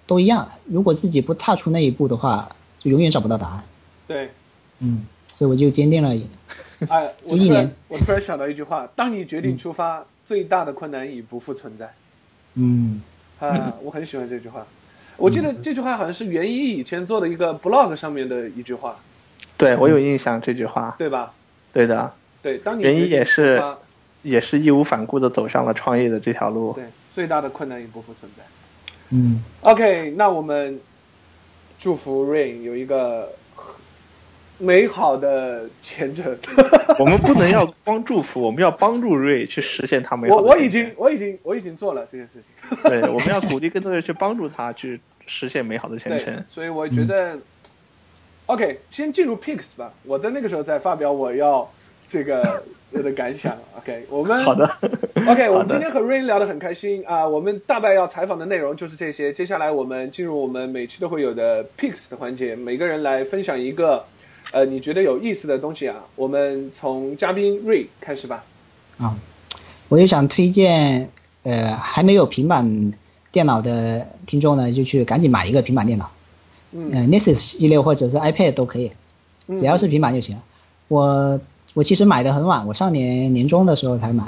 [0.06, 0.48] 都一样。
[0.66, 2.48] 如果自己不踏出那一步的话，
[2.78, 3.64] 就永远找不到答案。
[4.06, 4.30] 对，
[4.80, 6.10] 嗯，所以我就坚定了。
[6.88, 11.92] 哎， 我一年，我突然想到一句话：当你决定出发，最大的困难已不复存在。
[12.54, 13.00] 嗯，
[13.38, 14.66] 啊，我很喜欢这句话。
[15.16, 18.96] 我记得这句话好像是袁一以前做的一个 blog 上面的一句话。
[19.56, 21.32] 对，我有印象这句话，对吧？
[21.72, 22.12] 对的。
[22.42, 23.62] 对，当你袁一也是
[24.22, 26.72] 也是义无反顾的走上了创业的这条路。
[26.72, 26.84] 对，
[27.14, 28.42] 最大的困难已不复存在。
[29.12, 29.42] 嗯。
[29.60, 30.80] OK，那我们
[31.78, 33.30] 祝福 Rain 有一个。
[34.58, 36.38] 美好的前程，
[36.96, 40.42] 我们不能要光祝福，我们要帮助 Rain 去实现他美好的。
[40.42, 42.78] 我我已经我已经我已经做了这件事情。
[42.84, 46.44] 对，我们要鼓励更多人去帮助他去实现美好的前程。
[46.46, 47.36] 所以我觉得
[48.46, 49.92] ，OK，先进入 Picks 吧。
[50.04, 51.68] 我在那个时候再发表我要
[52.12, 52.62] 这个
[52.92, 53.56] 我的感想。
[53.78, 54.70] OK，我们好的。
[55.26, 57.26] OK，我们今天和 Rain 聊得很开心啊。
[57.26, 59.32] 我们大概要采访的内容就是这些。
[59.32, 64.04] 接下来我们进入我们每期都会有的 Picks 的环节，每个人来分享一个。
[64.50, 66.04] 呃，你觉得有意思的东西啊？
[66.14, 68.44] 我们从嘉宾瑞开始吧。
[68.98, 69.16] 啊，
[69.88, 71.08] 我也想推荐，
[71.44, 72.92] 呃，还没有平板
[73.30, 76.10] 电脑的听众呢，就去赶紧买一个平板电脑。
[76.72, 78.92] 嗯，Nexus 系列或者是 iPad 都可以，
[79.48, 80.36] 只要是平板就行。
[80.88, 81.40] 我
[81.74, 84.24] 我其实买的很晚，我上年年中的时候才买，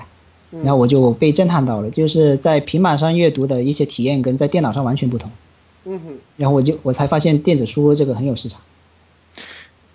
[0.51, 5.31] 然后我就被震撼到了，就是在平板上阅读的一些体验跟在电脑上完全不同。
[5.85, 8.61] 嗯哼，然后我就我才发现电子书这个很有市场。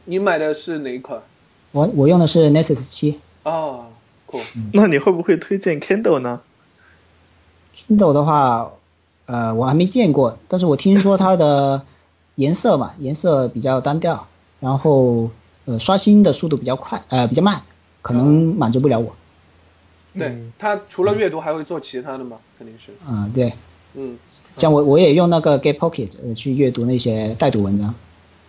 [0.05, 1.19] 你买的是哪一款？
[1.71, 3.19] 我我用的是 Nexus 七。
[3.43, 3.85] 哦，
[4.25, 4.39] 酷。
[4.73, 6.41] 那你会不会推荐 Kindle 呢
[7.75, 8.71] ？Kindle 的话，
[9.25, 11.81] 呃，我还没见过，但是我听说它的
[12.35, 14.27] 颜色嘛，颜色比较单调，
[14.59, 15.29] 然后
[15.69, 17.61] 呃，刷新的速度比较快，呃，比较慢，
[18.01, 19.15] 可能满足不了我。
[20.17, 22.37] 对，他除了阅读还会做其他的吗？
[22.57, 22.91] 肯定是。
[23.07, 23.53] 嗯，对。
[23.93, 24.17] 嗯，
[24.55, 27.93] 像我我也用那个 Get Pocket 呃去阅读那些带读文章。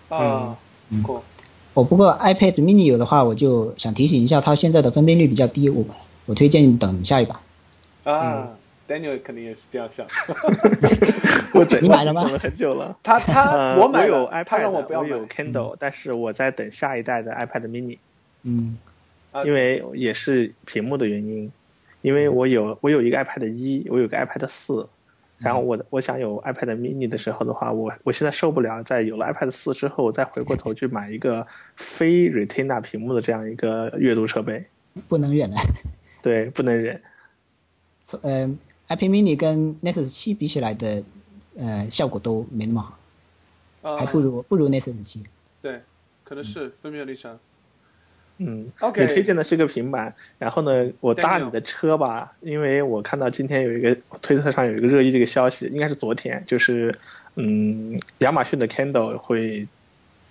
[0.09, 0.57] 啊，
[1.03, 1.21] 酷。
[1.75, 5.85] 哦，不过 iPad Mini 有的话，我就想提醒一下，它现在的分辨率比较低，我
[6.25, 7.39] 我推荐等下一版。
[8.05, 8.49] 啊
[8.91, 10.05] ，Daniel 肯定也是这样想。
[11.55, 12.25] 我等你买了吗？
[12.25, 12.97] 等了很久了。
[13.05, 17.99] 他他我买有 iPad，我我有 Kindle，但是我在等下一代的 iPad Mini。
[18.43, 18.77] 嗯，
[19.45, 21.51] 因为也是屏幕的原因，
[22.03, 24.89] 因为我有我有一个 iPad 一，我有个 iPad 四。
[25.39, 31.47] 然后我我想有 iPad Mini 的时候的话，我我现在受不了，在有了 iPad 四之后，再回过头去买一个
[31.77, 34.63] 非 Retina 屏幕的这样一个阅读设备，
[35.09, 35.57] 不能忍啊！
[36.21, 37.01] 对，不能忍。
[38.05, 38.51] 从呃
[38.91, 41.03] ，iPad Mini 跟 Nexus 七比起来的，
[41.57, 42.95] 呃，效果都没那么
[43.81, 45.25] 好，还不如不如 Nexus 七。
[45.63, 45.81] 对，
[46.23, 47.39] 可能是分辨率上。
[48.43, 56.95] 嗯，OK，你推荐的是个平板，然后呢，我搭你的车吧，因为我看到今天有一个推特上有一个热议这个消息，应该是昨天，就是
[57.35, 59.69] 嗯，亚马逊的 Kindle 会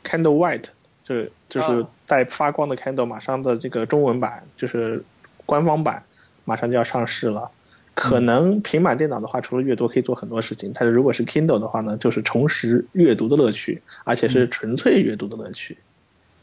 [0.03, 0.65] Kindle White，
[1.03, 5.03] 就是就是带发光的 Kindle，马上的这个中文版就是
[5.45, 6.03] 官方版
[6.45, 7.51] 马上就要上市了。
[7.99, 15.77] 可能平板电脑的话，除了阅读可以做很多事情，但是如果是 Kindle 的话呢，就是重拾阅读的乐趣，而且是纯粹阅读的乐趣。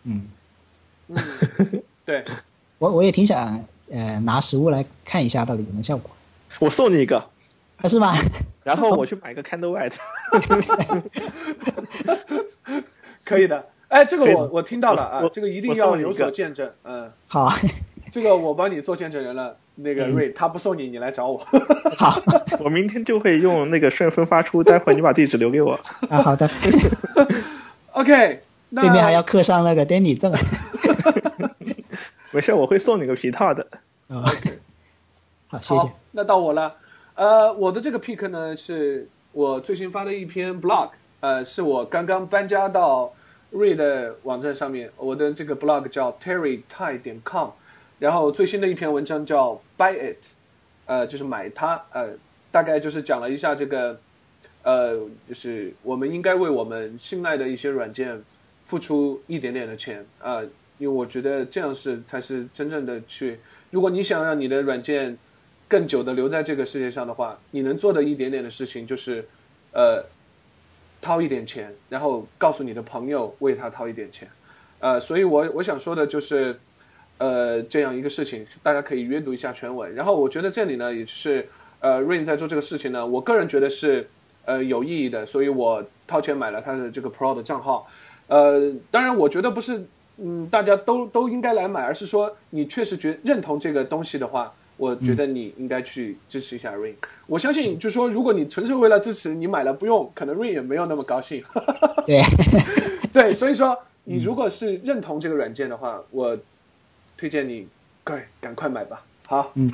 [0.04, 0.26] 嗯。
[1.08, 1.16] 嗯，
[2.04, 2.24] 对，
[2.78, 6.10] 我我也挺想呃拿实物来看一下到底有没有效果。
[6.58, 7.24] 我送你一个，
[7.84, 8.16] 是吧？
[8.64, 9.96] 然后我去买个 Candle White。
[13.24, 17.52] 可以的，哎，这个我我听到了啊，这个一定要有所见证，嗯，好，
[18.10, 19.56] 这个我帮你做见证人了。
[19.76, 21.38] 那个瑞他不送你，你来找我。
[21.96, 22.18] 好，
[22.60, 25.72] 我明天就会用那个顺丰发出，待会儿你把地址留给我。
[26.10, 26.48] 啊，好的。
[26.48, 26.88] 谢谢
[27.92, 28.82] OK 那。
[28.82, 30.32] 对面还要刻上那个 Danny 证，
[32.32, 33.66] 没事，我会送你个皮套的。
[34.08, 34.24] 啊，
[35.48, 35.92] 好，谢谢。
[36.12, 36.74] 那到我了，
[37.14, 40.90] 呃，我的这个 pick 呢，是我最新发的一篇 blog，
[41.20, 43.12] 呃，是我刚刚搬家到
[43.50, 47.50] 瑞的网站上面，我的这个 blog 叫 terrytai 点 com，
[47.98, 50.26] 然后最新的一篇文章叫 Buy It，
[50.86, 52.10] 呃，就是买它，呃，
[52.50, 54.00] 大概就是讲了一下这个，
[54.62, 58.22] 呃，就是我们应该为我们信赖的一些软件。
[58.66, 60.42] 付出一点点的钱啊，
[60.76, 63.38] 因为我觉得这样是才是真正的去。
[63.70, 65.16] 如果你想让你的软件
[65.68, 69.24] 更久的留在这个世界上的话，你能做的一点点的事情就是，
[69.70, 70.04] 呃，
[71.00, 74.28] 掏一点钱，然后告诉你的朋友为他掏一点钱，
[74.80, 76.58] 呃，所以我我想说的就是，
[77.18, 79.94] 呃，这样一个事情，大家可以阅读一下全文。
[79.94, 81.48] 然后我觉得这里呢，也是
[81.80, 84.08] 呃，Rain 在做这个事情呢，我个人觉得是
[84.44, 87.86] 呃有意义的，所以我掏钱买了他的这个 Pro 的账号。
[88.28, 89.86] 呃，当然，我觉得不是，
[90.18, 96.94] 嗯，大家都都应该来买，而是说你确实觉认同这个东西的话，我觉得你应该去支持一下 Rain。
[97.26, 101.42] 我相信，就是说，如果你纯粹为了支持，你买了不用，可能 Rain 也没有那么高兴。
[102.04, 102.20] 对，
[103.12, 106.36] 对，所以说你如果是认同这个软件的话，我
[107.16, 107.66] 推荐你
[108.04, 109.02] 快赶快买吧。
[109.26, 109.70] 好，嗯，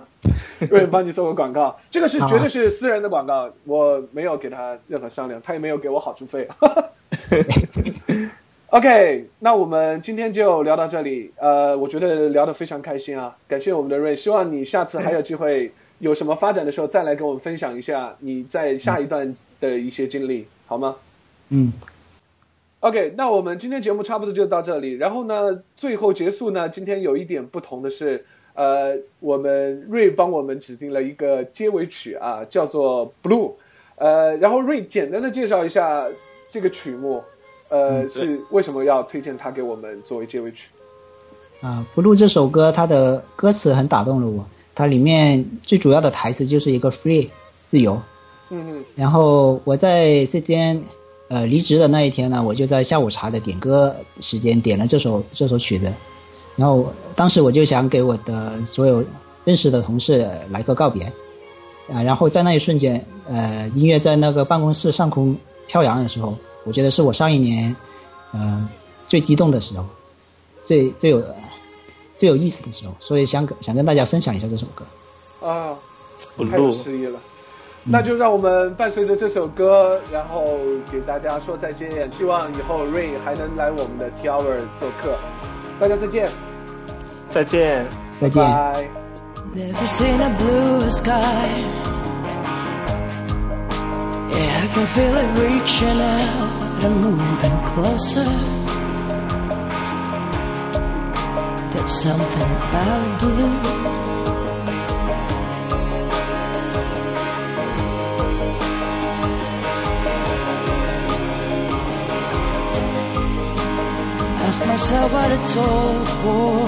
[0.70, 6.48] 瑞帮你做个广告，这个是绝对是私人的广告，我没有给他任何商量，他也没有给我好处费。
[8.68, 11.30] OK，那我们今天就聊到这里。
[11.36, 20.96] 呃，我觉得聊得非常开心啊，感谢我们的瑞，希望你下次还有机会有什么发展的时候再来跟我们分享一下你在下一段的一些经历，好吗？
[21.50, 21.72] 嗯，
[22.86, 24.92] OK，那我们今天节目差不多就到这里。
[24.92, 33.50] 然后呢，最后结束呢，今天有一点不同的是，呃，我们瑞帮我们指定了一个结尾曲啊，叫做《Blue》。
[33.96, 36.06] 呃，然后瑞简单的介绍一下
[36.48, 37.20] 这个曲目，
[37.70, 40.68] 呃，是为什么要推荐它给我们作为结尾曲？
[41.62, 44.46] 啊，《Blue》这首歌，它的歌词很打动了我。
[44.76, 47.30] 它里面最主要的台词就是一个 “free”
[47.66, 48.00] 自由。
[48.50, 50.80] 嗯嗯然后我在这天
[51.28, 55.92] 呃离职的那一天呢，我就在下午茶的点歌时间点了这首这首曲子。
[56.56, 59.04] 然后当时我就想给我的所有
[59.44, 61.04] 认识的同事来个告别
[61.92, 62.02] 啊。
[62.02, 65.36] 然后在那一瞬间，呃，音乐在那个办公室上空
[65.66, 66.34] 飘扬的时候，
[66.64, 67.74] 我觉得是我上一年
[68.32, 68.66] 呃
[69.06, 69.84] 最激动的时候，
[70.64, 71.22] 最最有
[72.16, 75.46] 最有意思的时候，所以想跟想跟大家分享一下这首歌。
[75.46, 75.76] 啊，
[76.36, 77.20] 我太有录诗意了。
[77.88, 80.44] 那就让我们伴随着这首歌，然后
[80.90, 82.10] 给大家说再见。
[82.10, 85.16] 希望以后瑞还能来我们的 T Hour 做客。
[85.78, 86.28] 大家再见，
[87.30, 87.86] 再见。
[88.18, 88.42] 再见。
[88.42, 88.88] 拜。
[89.54, 91.12] Never seen a bluer sky.
[94.32, 98.26] Yeah, I can feel it reaching out and moving closer.
[101.72, 103.95] There's something about blue.
[115.36, 116.66] It's all for.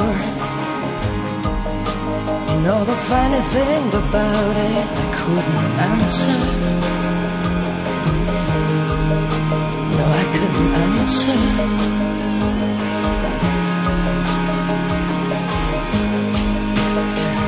[2.50, 6.38] You know the funny thing about it, I couldn't answer.
[9.96, 11.38] No, I couldn't answer.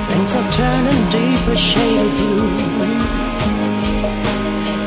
[0.09, 2.51] Things are turning deeper shade of blue.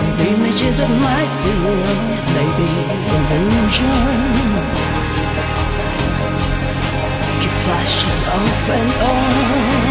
[0.03, 1.95] And images that might be real,
[2.37, 2.67] maybe
[3.35, 4.52] illusion.
[7.65, 9.82] Flashing off and on.